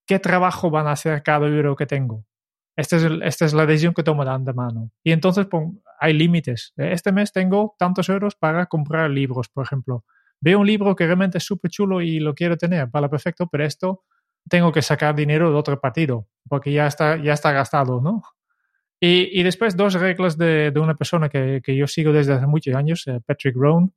¿qué 0.07 0.19
trabajo 0.19 0.69
van 0.69 0.87
a 0.87 0.93
hacer 0.93 1.21
cada 1.23 1.47
euro 1.47 1.75
que 1.75 1.85
tengo? 1.85 2.25
Esta 2.77 2.95
es, 2.95 3.03
esta 3.23 3.45
es 3.45 3.53
la 3.53 3.65
decisión 3.65 3.93
que 3.93 4.03
tomo 4.03 4.23
de 4.23 4.31
antemano. 4.31 4.91
Y 5.03 5.11
entonces 5.11 5.47
hay 5.99 6.13
límites. 6.13 6.71
Este 6.77 7.11
mes 7.11 7.33
tengo 7.33 7.75
tantos 7.77 8.07
euros 8.07 8.35
para 8.35 8.67
comprar 8.67 9.09
libros, 9.09 9.49
por 9.49 9.65
ejemplo. 9.65 10.05
Veo 10.39 10.59
un 10.59 10.67
libro 10.67 10.95
que 10.95 11.05
realmente 11.05 11.39
es 11.39 11.43
súper 11.43 11.69
chulo 11.69 11.99
y 12.01 12.21
lo 12.21 12.33
quiero 12.33 12.55
tener, 12.55 12.87
vale, 12.87 13.09
perfecto, 13.09 13.47
pero 13.51 13.65
esto 13.65 14.05
tengo 14.47 14.71
que 14.71 14.81
sacar 14.81 15.15
dinero 15.15 15.51
de 15.51 15.57
otro 15.57 15.79
partido, 15.79 16.27
porque 16.47 16.71
ya 16.71 16.87
está, 16.87 17.17
ya 17.17 17.33
está 17.33 17.51
gastado, 17.51 18.01
¿no? 18.01 18.23
Y, 19.01 19.39
y 19.39 19.43
después 19.43 19.77
dos 19.77 19.93
reglas 19.93 20.37
de, 20.37 20.71
de 20.71 20.79
una 20.79 20.95
persona 20.95 21.29
que, 21.29 21.61
que, 21.63 21.75
yo 21.75 21.87
sigo 21.87 22.11
desde 22.11 22.33
hace 22.33 22.47
muchos 22.47 22.75
años, 22.75 23.07
eh, 23.07 23.19
Patrick 23.25 23.55
Rohn, 23.55 23.93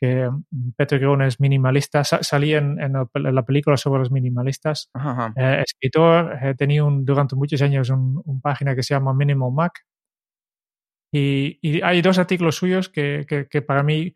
que 0.00 0.28
mm, 0.30 0.70
Patrick 0.76 1.02
Rohn 1.02 1.22
es 1.22 1.38
minimalista, 1.40 2.02
salía 2.04 2.58
en, 2.58 2.80
en, 2.80 2.92
la 3.14 3.42
película 3.44 3.76
sobre 3.76 4.00
los 4.00 4.10
minimalistas, 4.10 4.90
eh, 5.36 5.62
escritor, 5.66 6.38
he 6.42 6.54
tenido 6.54 6.88
durante 6.90 7.36
muchos 7.36 7.60
años 7.62 7.90
una 7.90 8.20
un 8.24 8.40
página 8.40 8.74
que 8.74 8.82
se 8.82 8.94
llama 8.94 9.12
Minimal 9.12 9.52
Mac, 9.52 9.84
y, 11.12 11.58
y 11.62 11.82
hay 11.82 12.02
dos 12.02 12.18
artículos 12.18 12.56
suyos 12.56 12.88
que, 12.88 13.24
que, 13.26 13.48
que, 13.48 13.62
para 13.62 13.82
mí 13.82 14.14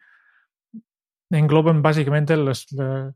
engloban 1.31 1.81
básicamente 1.81 2.37
los, 2.37 2.71
los 2.73 3.15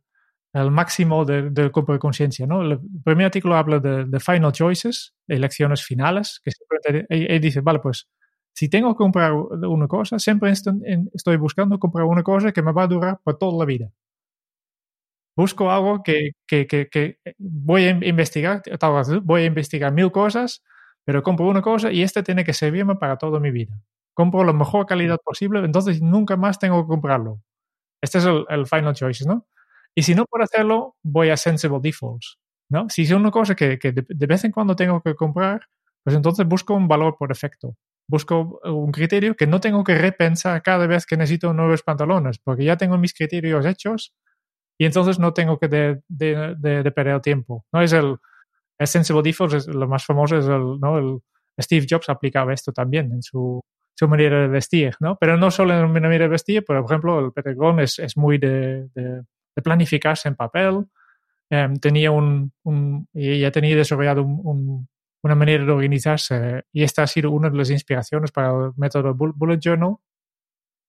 el 0.52 0.70
máximo 0.70 1.24
del 1.24 1.52
de 1.52 1.70
campo 1.70 1.92
de 1.92 1.98
conciencia. 1.98 2.46
¿no? 2.46 2.62
El 2.62 2.80
primer 3.04 3.26
artículo 3.26 3.56
habla 3.56 3.78
de, 3.78 4.20
final 4.20 4.52
choices, 4.52 5.14
de 5.26 5.36
elecciones 5.36 5.84
finales, 5.84 6.40
que 6.42 6.50
siempre 6.50 7.06
él, 7.08 7.40
dice, 7.40 7.60
vale, 7.60 7.80
pues 7.80 8.08
si 8.54 8.68
tengo 8.70 8.94
que 8.94 8.98
comprar 8.98 9.32
una 9.34 9.86
cosa, 9.86 10.18
siempre 10.18 10.50
estoy 10.50 11.36
buscando 11.36 11.78
comprar 11.78 12.06
una 12.06 12.22
cosa 12.22 12.52
que 12.52 12.62
me 12.62 12.72
va 12.72 12.84
a 12.84 12.86
durar 12.86 13.20
por 13.22 13.38
toda 13.38 13.58
la 13.58 13.66
vida. 13.66 13.90
Busco 15.36 15.70
algo 15.70 16.02
que, 16.02 16.30
que, 16.46 16.66
que, 16.66 16.88
que 16.88 17.18
voy 17.38 17.84
a 17.84 17.90
investigar, 17.90 18.62
voy 19.22 19.42
a 19.42 19.44
investigar 19.44 19.92
mil 19.92 20.10
cosas, 20.10 20.62
pero 21.04 21.22
compro 21.22 21.46
una 21.46 21.60
cosa 21.60 21.92
y 21.92 22.02
esta 22.02 22.22
tiene 22.22 22.42
que 22.44 22.54
servirme 22.54 22.96
para 22.96 23.18
toda 23.18 23.38
mi 23.38 23.50
vida. 23.50 23.78
Compro 24.14 24.44
la 24.44 24.54
mejor 24.54 24.86
calidad 24.86 25.18
posible, 25.22 25.60
entonces 25.60 26.00
nunca 26.00 26.36
más 26.38 26.58
tengo 26.58 26.82
que 26.82 26.88
comprarlo. 26.88 27.42
Este 28.02 28.18
es 28.18 28.24
el, 28.26 28.46
el 28.48 28.66
final 28.66 28.94
choices, 28.94 29.26
¿no? 29.26 29.46
Y 29.96 30.02
si 30.02 30.14
no 30.14 30.26
puedo 30.26 30.44
hacerlo, 30.44 30.94
voy 31.02 31.30
a 31.30 31.36
Sensible 31.36 31.78
Defaults. 31.82 32.38
¿no? 32.68 32.88
Si 32.90 33.02
es 33.02 33.10
una 33.12 33.30
cosa 33.30 33.54
que, 33.54 33.78
que 33.78 33.92
de, 33.92 34.26
vez 34.26 34.44
en 34.44 34.52
cuando 34.52 34.76
tengo 34.76 35.00
que 35.00 35.14
comprar, 35.14 35.62
pues 36.04 36.14
entonces 36.14 36.46
busco 36.46 36.74
un 36.74 36.86
valor 36.86 37.16
por 37.18 37.32
efecto. 37.32 37.74
Busco 38.08 38.60
un 38.64 38.92
criterio 38.92 39.34
que 39.34 39.46
no 39.46 39.60
tengo 39.60 39.82
que 39.82 39.96
repensar 39.96 40.62
cada 40.62 40.86
vez 40.86 41.06
que 41.06 41.16
necesito 41.16 41.52
nuevos 41.52 41.82
pantalones, 41.82 42.38
porque 42.38 42.64
ya 42.64 42.76
tengo 42.76 42.98
mis 42.98 43.14
criterios 43.14 43.64
hechos 43.64 44.14
y 44.78 44.84
entonces 44.84 45.18
no 45.18 45.32
tengo 45.32 45.58
que 45.58 45.68
de, 45.68 46.00
de, 46.08 46.54
de 46.56 46.90
perder 46.92 47.20
tiempo. 47.20 47.64
¿no? 47.72 47.80
Es 47.80 47.92
el, 47.92 48.16
el 48.78 48.86
Sensible 48.86 49.22
Defaults, 49.22 49.66
lo 49.66 49.88
más 49.88 50.04
famoso 50.04 50.36
es 50.36 50.44
el, 50.46 50.78
¿no? 50.78 50.98
el 50.98 51.18
Steve 51.58 51.86
Jobs 51.88 52.10
aplicaba 52.10 52.52
esto 52.52 52.72
también 52.72 53.10
en 53.12 53.22
su, 53.22 53.60
su 53.94 54.08
manera 54.08 54.42
de 54.42 54.48
vestir, 54.48 54.94
¿no? 55.00 55.16
Pero 55.16 55.38
no 55.38 55.50
solo 55.50 55.72
en 55.72 55.90
mi 55.90 56.00
manera 56.00 56.24
de 56.24 56.28
vestir, 56.28 56.64
por 56.64 56.76
ejemplo, 56.76 57.18
el 57.18 57.32
Peter 57.32 57.56
es, 57.78 57.98
es 57.98 58.16
muy 58.16 58.36
de, 58.36 58.88
de 58.94 59.22
planificarse 59.62 60.28
en 60.28 60.36
papel. 60.36 60.86
Em, 61.50 61.76
tenía 61.76 62.10
un, 62.10 62.52
un, 62.64 63.08
ya 63.12 63.50
tenía 63.52 63.76
desarrollado 63.76 64.22
un, 64.22 64.88
una 65.22 65.34
manera 65.34 65.64
de 65.64 65.72
organizarse 65.72 66.64
y 66.72 66.82
esta 66.82 67.02
ha 67.02 67.06
sido 67.06 67.30
una 67.30 67.50
de 67.50 67.58
las 67.58 67.70
inspiraciones 67.70 68.32
para 68.32 68.50
el 68.50 68.72
método 68.76 69.14
Bullet 69.14 69.58
Journal. 69.60 69.96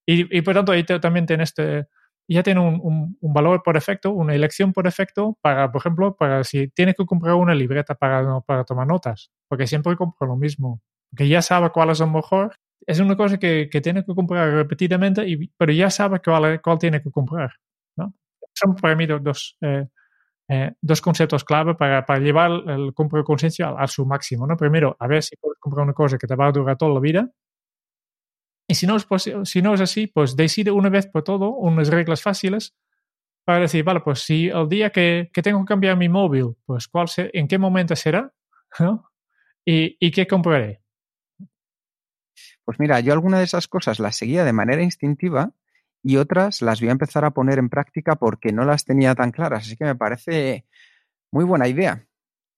Y, 0.05 0.37
y 0.37 0.41
por 0.41 0.53
tanto, 0.53 0.71
ahí 0.71 0.83
también 0.83 1.25
tiene 1.25 1.43
este, 1.43 1.87
ya 2.27 2.43
tiene 2.43 2.59
un, 2.61 3.17
un, 3.19 3.33
valor 3.33 3.61
por 3.63 3.77
efecto, 3.77 4.11
una 4.11 4.35
elección 4.35 4.73
por 4.73 4.87
efecto 4.87 5.37
para, 5.41 5.71
por 5.71 5.81
ejemplo, 5.81 6.15
para 6.15 6.43
si 6.43 6.69
tiene 6.69 6.93
que 6.93 7.05
comprar 7.05 7.35
una 7.35 7.55
libreta 7.55 7.95
para, 7.95 8.41
para 8.41 8.63
tomar 8.63 8.87
notas, 8.87 9.31
porque 9.47 9.67
siempre 9.67 9.95
compra 9.95 10.27
lo 10.27 10.35
mismo, 10.37 10.81
que 11.15 11.27
ya 11.27 11.41
sabe 11.41 11.69
cuál 11.71 11.89
es 11.91 11.99
lo 11.99 12.07
mejor. 12.07 12.55
Es 12.85 12.99
una 12.99 13.17
cosa 13.17 13.37
que, 13.37 13.69
que 13.69 13.81
tiene 13.81 14.05
que 14.05 14.13
comprar 14.15 14.49
repetidamente, 14.51 15.27
y, 15.27 15.47
pero 15.57 15.73
ya 15.73 15.89
sabe 15.89 16.21
cuál, 16.23 16.61
cuál 16.61 16.77
tiene 16.79 17.01
que 17.01 17.11
comprar 17.11 17.51
son 18.57 18.75
para 18.75 18.95
mí 18.95 19.05
dos, 19.05 19.57
eh, 19.61 19.87
eh, 20.49 20.71
dos 20.81 21.01
conceptos 21.01 21.43
clave 21.43 21.75
para, 21.75 22.05
para 22.05 22.19
llevar 22.19 22.51
el 22.67 22.93
compra 22.93 23.19
de 23.19 23.25
conciencia 23.25 23.69
a, 23.69 23.83
a, 23.83 23.87
su 23.87 24.05
máximo. 24.05 24.47
¿no? 24.47 24.55
Primero, 24.55 24.95
a 24.99 25.07
ver 25.07 25.23
si 25.23 25.35
puedes 25.35 25.59
comprar 25.59 25.83
una 25.83 25.93
cosa 25.93 26.17
que 26.17 26.27
te 26.27 26.35
va 26.35 26.47
a 26.47 26.51
durar 26.51 26.77
toda 26.77 26.93
la 26.93 26.99
vida. 26.99 27.29
Y 28.67 28.75
si 28.75 28.85
no 28.85 28.97
es, 28.97 29.07
si 29.43 29.61
no 29.61 29.73
es 29.73 29.81
así, 29.81 30.07
pues 30.07 30.35
decide 30.35 30.71
una 30.71 30.89
vez 30.89 31.07
por 31.07 31.23
todo 31.23 31.51
unas 31.51 31.89
reglas 31.89 32.21
fáciles 32.21 32.75
para 33.45 33.59
decir, 33.59 33.83
vale, 33.83 34.01
pues 34.01 34.19
si 34.19 34.49
el 34.49 34.67
día 34.67 34.89
que, 34.89 35.29
que 35.33 35.41
tengo 35.41 35.59
que 35.61 35.69
cambiar 35.69 35.95
mi 35.95 36.09
móvil, 36.09 36.57
pues 36.65 36.87
cuál 36.89 37.07
se, 37.07 37.29
en 37.33 37.47
qué 37.47 37.57
momento 37.57 37.95
será 37.95 38.33
¿no? 38.79 39.09
y, 39.65 39.95
y 39.99 40.11
qué 40.11 40.27
compraré. 40.27 40.81
Pues 42.65 42.79
mira, 42.79 42.99
yo 42.99 43.13
alguna 43.13 43.37
de 43.37 43.45
esas 43.45 43.69
cosas 43.69 43.99
las 43.99 44.17
seguía 44.17 44.43
de 44.43 44.51
manera 44.51 44.83
instintiva 44.83 45.53
y 46.07 46.15
otras 46.15 46.61
las 46.61 46.79
voy 46.79 46.87
a 46.87 46.93
empezar 46.93 47.25
a 47.25 47.31
poner 47.31 47.59
en 47.59 47.67
práctica 47.67 48.15
porque 48.15 48.53
no 48.53 48.63
las 48.63 48.85
tenía 48.85 49.13
tan 49.13 49.31
claras. 49.31 49.63
Así 49.65 49.75
que 49.75 49.83
me 49.83 49.95
parece 49.95 50.65
muy 51.33 51.43
buena 51.43 51.67
idea. 51.67 52.07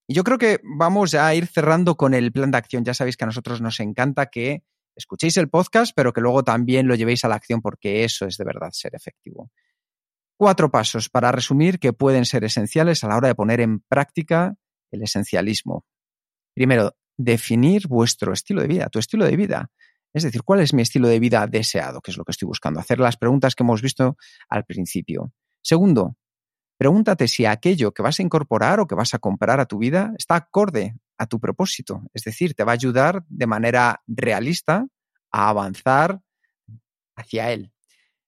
Y 0.06 0.14
yo 0.14 0.22
creo 0.22 0.38
que 0.38 0.60
vamos 0.62 1.14
a 1.14 1.34
ir 1.34 1.48
cerrando 1.48 1.96
con 1.96 2.14
el 2.14 2.30
plan 2.30 2.52
de 2.52 2.58
acción. 2.58 2.84
Ya 2.84 2.94
sabéis 2.94 3.16
que 3.16 3.24
a 3.24 3.26
nosotros 3.26 3.60
nos 3.60 3.80
encanta 3.80 4.26
que 4.26 4.62
escuchéis 4.94 5.36
el 5.36 5.48
podcast, 5.48 5.92
pero 5.96 6.12
que 6.12 6.20
luego 6.20 6.44
también 6.44 6.86
lo 6.86 6.94
llevéis 6.94 7.24
a 7.24 7.28
la 7.28 7.34
acción 7.34 7.60
porque 7.60 8.04
eso 8.04 8.24
es 8.24 8.36
de 8.36 8.44
verdad 8.44 8.70
ser 8.70 8.94
efectivo. 8.94 9.50
Cuatro 10.36 10.70
pasos 10.70 11.08
para 11.08 11.32
resumir 11.32 11.80
que 11.80 11.92
pueden 11.92 12.26
ser 12.26 12.44
esenciales 12.44 13.02
a 13.02 13.08
la 13.08 13.16
hora 13.16 13.26
de 13.26 13.34
poner 13.34 13.60
en 13.60 13.80
práctica 13.80 14.54
el 14.92 15.02
esencialismo. 15.02 15.84
Primero, 16.54 16.94
definir 17.16 17.88
vuestro 17.88 18.32
estilo 18.32 18.62
de 18.62 18.68
vida, 18.68 18.88
tu 18.90 19.00
estilo 19.00 19.24
de 19.24 19.34
vida. 19.34 19.70
Es 20.12 20.22
decir, 20.24 20.42
¿cuál 20.42 20.60
es 20.60 20.74
mi 20.74 20.82
estilo 20.82 21.08
de 21.08 21.20
vida 21.20 21.46
deseado? 21.46 22.00
Que 22.00 22.10
es 22.10 22.16
lo 22.16 22.24
que 22.24 22.32
estoy 22.32 22.46
buscando. 22.46 22.80
Hacer 22.80 22.98
las 22.98 23.16
preguntas 23.16 23.54
que 23.54 23.62
hemos 23.62 23.80
visto 23.80 24.16
al 24.48 24.64
principio. 24.64 25.32
Segundo, 25.62 26.16
pregúntate 26.78 27.28
si 27.28 27.46
aquello 27.46 27.92
que 27.92 28.02
vas 28.02 28.18
a 28.18 28.22
incorporar 28.22 28.80
o 28.80 28.86
que 28.86 28.94
vas 28.94 29.14
a 29.14 29.18
comprar 29.18 29.60
a 29.60 29.66
tu 29.66 29.78
vida 29.78 30.12
está 30.18 30.34
acorde 30.34 30.96
a 31.18 31.26
tu 31.26 31.38
propósito. 31.38 32.02
Es 32.14 32.24
decir, 32.24 32.54
te 32.54 32.64
va 32.64 32.72
a 32.72 32.74
ayudar 32.74 33.24
de 33.28 33.46
manera 33.46 34.02
realista 34.06 34.86
a 35.30 35.48
avanzar 35.48 36.20
hacia 37.14 37.52
él. 37.52 37.72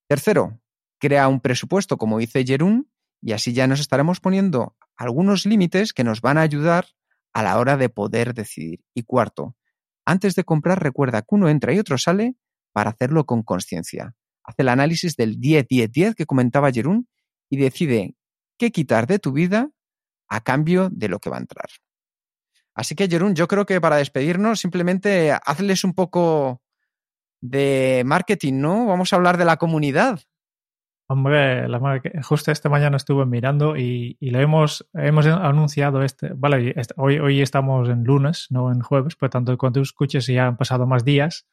Tercero, 0.06 0.60
crea 0.98 1.26
un 1.26 1.40
presupuesto, 1.40 1.96
como 1.96 2.18
dice 2.18 2.44
Jerún, 2.44 2.90
y 3.20 3.32
así 3.32 3.52
ya 3.52 3.66
nos 3.66 3.80
estaremos 3.80 4.20
poniendo 4.20 4.76
algunos 4.96 5.46
límites 5.46 5.92
que 5.92 6.04
nos 6.04 6.20
van 6.20 6.38
a 6.38 6.42
ayudar 6.42 6.86
a 7.32 7.42
la 7.42 7.58
hora 7.58 7.76
de 7.76 7.88
poder 7.88 8.34
decidir. 8.34 8.84
Y 8.94 9.04
cuarto, 9.04 9.56
antes 10.04 10.34
de 10.34 10.44
comprar, 10.44 10.82
recuerda 10.82 11.22
que 11.22 11.34
uno 11.34 11.48
entra 11.48 11.72
y 11.72 11.78
otro 11.78 11.98
sale 11.98 12.34
para 12.72 12.90
hacerlo 12.90 13.24
con 13.24 13.42
conciencia. 13.42 14.14
Hace 14.44 14.62
el 14.62 14.68
análisis 14.68 15.16
del 15.16 15.38
10-10-10 15.38 16.14
que 16.14 16.26
comentaba 16.26 16.72
Jerún 16.72 17.08
y 17.48 17.56
decide 17.56 18.16
qué 18.58 18.70
quitar 18.70 19.06
de 19.06 19.18
tu 19.18 19.32
vida 19.32 19.70
a 20.28 20.40
cambio 20.40 20.88
de 20.90 21.08
lo 21.08 21.18
que 21.18 21.30
va 21.30 21.36
a 21.36 21.40
entrar. 21.40 21.68
Así 22.74 22.94
que, 22.94 23.08
Jerún, 23.08 23.34
yo 23.34 23.48
creo 23.48 23.66
que 23.66 23.80
para 23.80 23.96
despedirnos, 23.96 24.60
simplemente 24.60 25.32
hazles 25.44 25.84
un 25.84 25.92
poco 25.92 26.62
de 27.42 28.02
marketing, 28.06 28.54
¿no? 28.54 28.86
Vamos 28.86 29.12
a 29.12 29.16
hablar 29.16 29.36
de 29.36 29.44
la 29.44 29.58
comunidad. 29.58 30.20
Hombre, 31.12 31.68
la, 31.68 32.00
justo 32.22 32.50
esta 32.50 32.70
mañana 32.70 32.96
estuve 32.96 33.26
mirando 33.26 33.76
y, 33.76 34.16
y 34.18 34.30
lo 34.30 34.40
hemos, 34.40 34.88
hemos 34.94 35.26
anunciado 35.26 36.02
este, 36.02 36.30
vale, 36.34 36.74
hoy, 36.96 37.18
hoy 37.18 37.42
estamos 37.42 37.90
en 37.90 38.02
lunes, 38.04 38.46
no 38.48 38.72
en 38.72 38.80
jueves, 38.80 39.14
por 39.16 39.28
tanto 39.28 39.58
cuando 39.58 39.82
escuches 39.82 40.26
ya 40.26 40.46
han 40.46 40.56
pasado 40.56 40.86
más 40.86 41.04
días. 41.04 41.46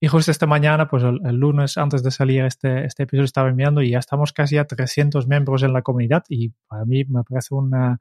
Y 0.00 0.08
justo 0.08 0.30
esta 0.30 0.46
mañana, 0.46 0.88
pues 0.88 1.02
el, 1.02 1.18
el, 1.24 1.36
lunes 1.36 1.78
antes 1.78 2.02
de 2.02 2.10
salir 2.10 2.44
este, 2.44 2.84
este 2.84 3.04
episodio 3.04 3.24
estaba 3.24 3.50
mirando 3.52 3.80
y 3.80 3.92
ya 3.92 3.98
estamos 3.98 4.34
casi 4.34 4.58
a 4.58 4.66
300 4.66 5.26
miembros 5.26 5.62
en 5.62 5.72
la 5.72 5.80
comunidad 5.80 6.24
y 6.28 6.50
para 6.68 6.84
mí 6.84 7.04
me 7.06 7.24
parece 7.24 7.54
una, 7.54 8.00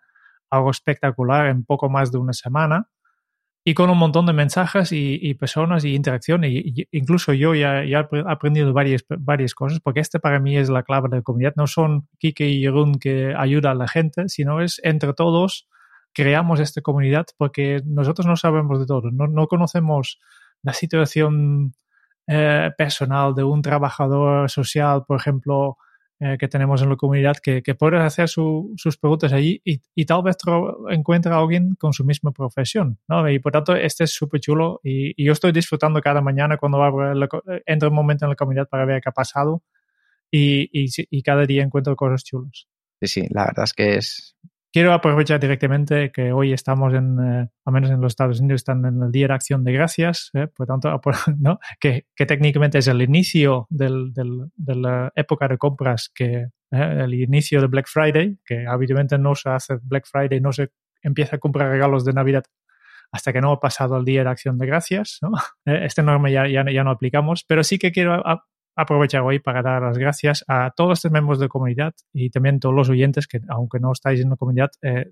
algo 0.50 0.70
espectacular 0.70 1.48
en 1.48 1.64
poco 1.64 1.90
más 1.90 2.12
de 2.12 2.18
una 2.18 2.34
semana 2.34 2.90
y 3.70 3.76
con 3.76 3.92
un 3.92 4.00
montón 4.00 4.26
de 4.26 4.34
mensajes 4.34 4.92
y, 4.92 5.36
personas 5.36 5.86
y 5.86 5.94
interacción. 5.94 6.44
Y, 6.44 6.88
incluso 6.92 7.34
yo 7.34 7.54
ya, 7.54 7.86
ya, 7.86 8.10
he 8.12 8.24
aprendido 8.28 8.74
varias, 8.74 9.06
varias 9.08 9.54
cosas, 9.54 9.80
porque 9.80 10.00
este 10.00 10.20
para 10.20 10.40
mí 10.40 10.58
es 10.58 10.70
la 10.70 10.82
clave 10.82 11.08
de 11.08 11.18
la 11.18 11.22
comunidad. 11.22 11.54
No 11.56 11.68
son 11.68 12.08
Kike 12.18 12.50
y 12.50 12.62
Jeroen 12.62 12.96
que 12.96 13.36
ayudan 13.38 13.74
a 13.74 13.76
la 13.76 13.88
gente, 13.88 14.28
sino 14.28 14.60
es 14.62 14.82
entre 14.84 15.14
todos 15.14 15.68
creamos 16.14 16.60
esta 16.60 16.82
comunidad 16.82 17.28
porque 17.38 17.84
nosotros 17.86 18.26
no 18.26 18.36
sabemos 18.36 18.80
de 18.80 18.88
todo, 18.88 19.12
no, 19.12 19.28
no 19.28 19.46
conocemos 19.46 20.20
la 20.64 20.74
situación 20.74 21.76
eh, 22.26 22.72
personal 22.76 23.36
de 23.36 23.44
un 23.44 23.62
trabajador 23.62 24.50
social, 24.50 25.04
por 25.08 25.20
ejemplo, 25.20 25.78
eh, 26.22 26.38
que 26.38 26.48
tenemos 26.50 26.82
en 26.82 26.90
la 26.90 26.98
comunidad 26.98 27.38
que, 27.38 27.64
que 27.64 27.76
puedes 27.76 28.02
hacer 28.02 28.28
su, 28.28 28.74
sus 28.76 28.98
preguntas 28.98 29.32
allí 29.32 29.62
y, 29.64 29.82
y 29.96 30.06
tal 30.06 30.22
vez 30.22 30.36
encuentre 30.90 31.32
a 31.32 31.38
alguien 31.38 31.76
con 31.76 31.94
su 31.94 32.04
misma 32.04 32.32
profesión, 32.32 33.00
¿no? 33.08 33.30
Y 33.30 33.40
por 33.40 33.54
tanto, 33.54 33.74
este 33.74 34.04
es 34.04 34.12
súper 34.12 34.42
chulo 34.42 34.82
y, 34.84 35.24
yo 35.24 35.32
estoy 35.32 35.52
disfrutando 35.52 36.02
cada 36.02 36.22
mañana 36.22 36.58
cuando 36.58 36.80
entro 37.66 37.90
un 37.90 37.96
momento 37.96 38.26
en 38.26 38.30
la 38.30 38.36
comunidad 38.36 38.68
para 38.68 38.86
ver 38.86 39.02
qué 39.02 39.10
ha 39.10 39.14
pasado 39.14 39.64
y, 40.30 40.70
y 40.74 41.24
cada 41.24 41.46
día 41.46 41.64
encuentro 41.64 41.96
cosas 41.96 42.24
chulas. 42.24 42.68
Sí, 43.02 43.08
sí, 43.08 43.28
la 43.30 43.46
verdad 43.46 43.64
es 43.64 43.74
que 43.74 43.96
es 43.96 44.36
quiero 44.72 44.94
aprovechar 44.94 45.40
directamente 45.40 46.12
que 46.12 46.32
hoy 46.32 46.54
estamos 46.54 46.94
en, 46.94 47.18
eh, 47.20 47.50
al 47.66 47.74
menos 47.74 47.90
en 47.90 48.02
los 48.02 48.12
Estados 48.12 48.40
Unidos, 48.40 48.62
están 48.62 48.86
en 48.86 49.02
el 49.02 49.12
Día 49.12 49.28
de 49.28 49.34
Acción 49.34 49.64
de 49.64 49.74
Gracias, 49.74 50.32
eh, 50.34 50.48
por 50.48 50.68
tanto, 50.68 50.90
¿no? 51.40 51.60
que, 51.80 52.06
que, 52.16 52.26
técnicamente 52.26 52.78
es 52.78 52.88
el 52.88 53.02
inicio 53.02 53.68
del, 53.70 54.14
del, 54.14 54.52
de 54.56 54.76
la 54.76 55.12
época 55.16 55.48
de 55.48 55.58
compras, 55.58 56.12
que 56.14 56.48
eh, 56.72 56.98
el 57.04 57.14
inicio 57.14 57.62
de 57.62 57.68
Black 57.68 57.88
Friday, 57.88 58.38
que 58.46 58.66
habitualmente 58.68 59.18
no 59.18 59.36
se 59.36 59.50
hace 59.50 59.78
Black 59.82 60.06
Friday, 60.06 60.40
no 60.40 60.52
se 60.52 60.70
empieza 61.02 61.38
a 61.38 61.40
comprar 61.40 61.70
regalos 61.70 62.06
de 62.06 62.14
Navidad 62.14 62.44
hasta 63.12 63.34
que 63.34 63.42
no 63.42 63.52
ha 63.52 63.60
pasado 63.60 63.98
el 63.98 64.06
Día 64.06 64.24
de 64.24 64.30
Acción 64.30 64.58
de 64.58 64.68
Gracias. 64.68 65.20
¿no? 65.22 65.32
Este 65.66 66.04
norma 66.04 66.30
ya, 66.30 66.48
ya, 66.48 66.64
ya 66.72 66.84
no 66.84 66.92
aplicamos, 66.92 67.44
pero 67.44 67.64
sí 67.64 67.80
que 67.80 67.92
quiero 67.92 68.24
aprovechar 68.76 69.22
hoy 69.22 69.40
para 69.40 69.62
dar 69.62 69.82
las 69.82 69.98
gracias 69.98 70.44
a 70.48 70.72
todos 70.72 71.04
los 71.04 71.12
miembros 71.12 71.40
de 71.40 71.46
la 71.46 71.50
comunidad 71.50 71.94
y 72.14 72.30
también 72.30 72.56
a 72.56 72.60
todos 72.60 72.76
los 72.76 72.90
oyentes 72.90 73.28
que, 73.28 73.42
aunque 73.50 73.80
no 73.80 73.92
estáis 73.92 74.22
en 74.22 74.30
la 74.30 74.36
comunidad, 74.36 74.72
eh, 74.82 75.10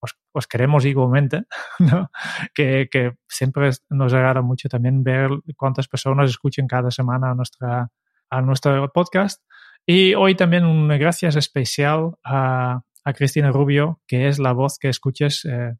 os, 0.00 0.16
os, 0.32 0.46
queremos 0.46 0.84
igualmente, 0.84 1.44
que, 2.54 3.12
siempre 3.26 3.70
nos 3.90 4.12
agrada 4.12 4.42
mucho 4.42 4.68
también 4.68 5.02
ver 5.02 5.30
cuántas 5.56 5.88
personas 5.88 6.30
escuchan 6.30 6.66
cada 6.66 6.90
semana 6.90 7.30
a, 7.30 7.34
nuestra, 7.34 7.90
a 8.30 8.40
nuestro 8.42 8.92
podcast. 8.92 9.42
Y 9.86 10.14
hoy 10.14 10.34
también 10.34 10.64
un 10.64 10.88
gracias 10.88 11.36
especial 11.36 12.16
a, 12.24 12.82
a 13.04 13.12
Cristina 13.12 13.50
Rubio, 13.50 14.00
que 14.06 14.28
es 14.28 14.38
la 14.38 14.52
voz 14.52 14.78
que 14.78 14.88
escuches 14.88 15.44
eh, 15.44 15.74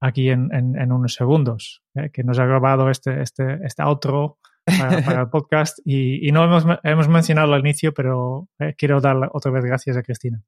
aquí 0.00 0.28
en, 0.30 0.92
unos 0.92 1.14
segundos, 1.14 1.82
eh, 1.94 2.10
que 2.12 2.22
nos 2.22 2.38
ha 2.38 2.46
grabado 2.46 2.90
este, 2.90 3.22
este, 3.22 3.58
este 3.64 3.82
outro 3.82 4.38
para, 4.66 5.22
el 5.22 5.30
podcast 5.30 5.78
y, 5.84 6.30
no 6.32 6.44
hemos, 6.44 6.66
hemos 6.82 7.08
mencionado 7.08 7.54
al 7.54 7.60
inicio, 7.60 7.94
pero 7.94 8.48
eh, 8.58 8.74
quiero 8.76 9.00
dar 9.00 9.16
otra 9.32 9.50
vez 9.50 9.64
gracias 9.64 9.96
a 9.96 10.02
Cristina. 10.02 10.42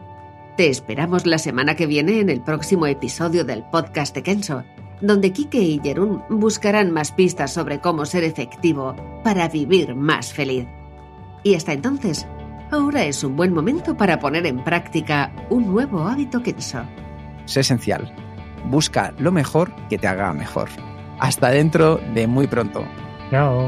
Te 0.61 0.69
esperamos 0.69 1.25
la 1.25 1.39
semana 1.39 1.73
que 1.75 1.87
viene 1.87 2.19
en 2.19 2.29
el 2.29 2.39
próximo 2.39 2.85
episodio 2.85 3.43
del 3.43 3.63
podcast 3.63 4.13
de 4.13 4.21
Kenso, 4.21 4.63
donde 5.01 5.33
Kike 5.33 5.59
y 5.59 5.81
Jerún 5.81 6.21
buscarán 6.29 6.91
más 6.91 7.11
pistas 7.11 7.51
sobre 7.51 7.79
cómo 7.79 8.05
ser 8.05 8.23
efectivo 8.23 8.95
para 9.23 9.47
vivir 9.47 9.95
más 9.95 10.31
feliz. 10.31 10.67
Y 11.41 11.55
hasta 11.55 11.73
entonces, 11.73 12.27
ahora 12.69 13.05
es 13.05 13.23
un 13.23 13.35
buen 13.35 13.55
momento 13.55 13.97
para 13.97 14.19
poner 14.19 14.45
en 14.45 14.63
práctica 14.63 15.33
un 15.49 15.65
nuevo 15.65 16.07
hábito 16.07 16.43
Kenso. 16.43 16.83
Es 17.43 17.57
esencial. 17.57 18.13
Busca 18.65 19.15
lo 19.17 19.31
mejor 19.31 19.71
que 19.89 19.97
te 19.97 20.07
haga 20.07 20.31
mejor. 20.31 20.69
Hasta 21.19 21.49
dentro 21.49 21.99
de 22.13 22.27
muy 22.27 22.45
pronto. 22.45 22.85
Chao. 23.31 23.67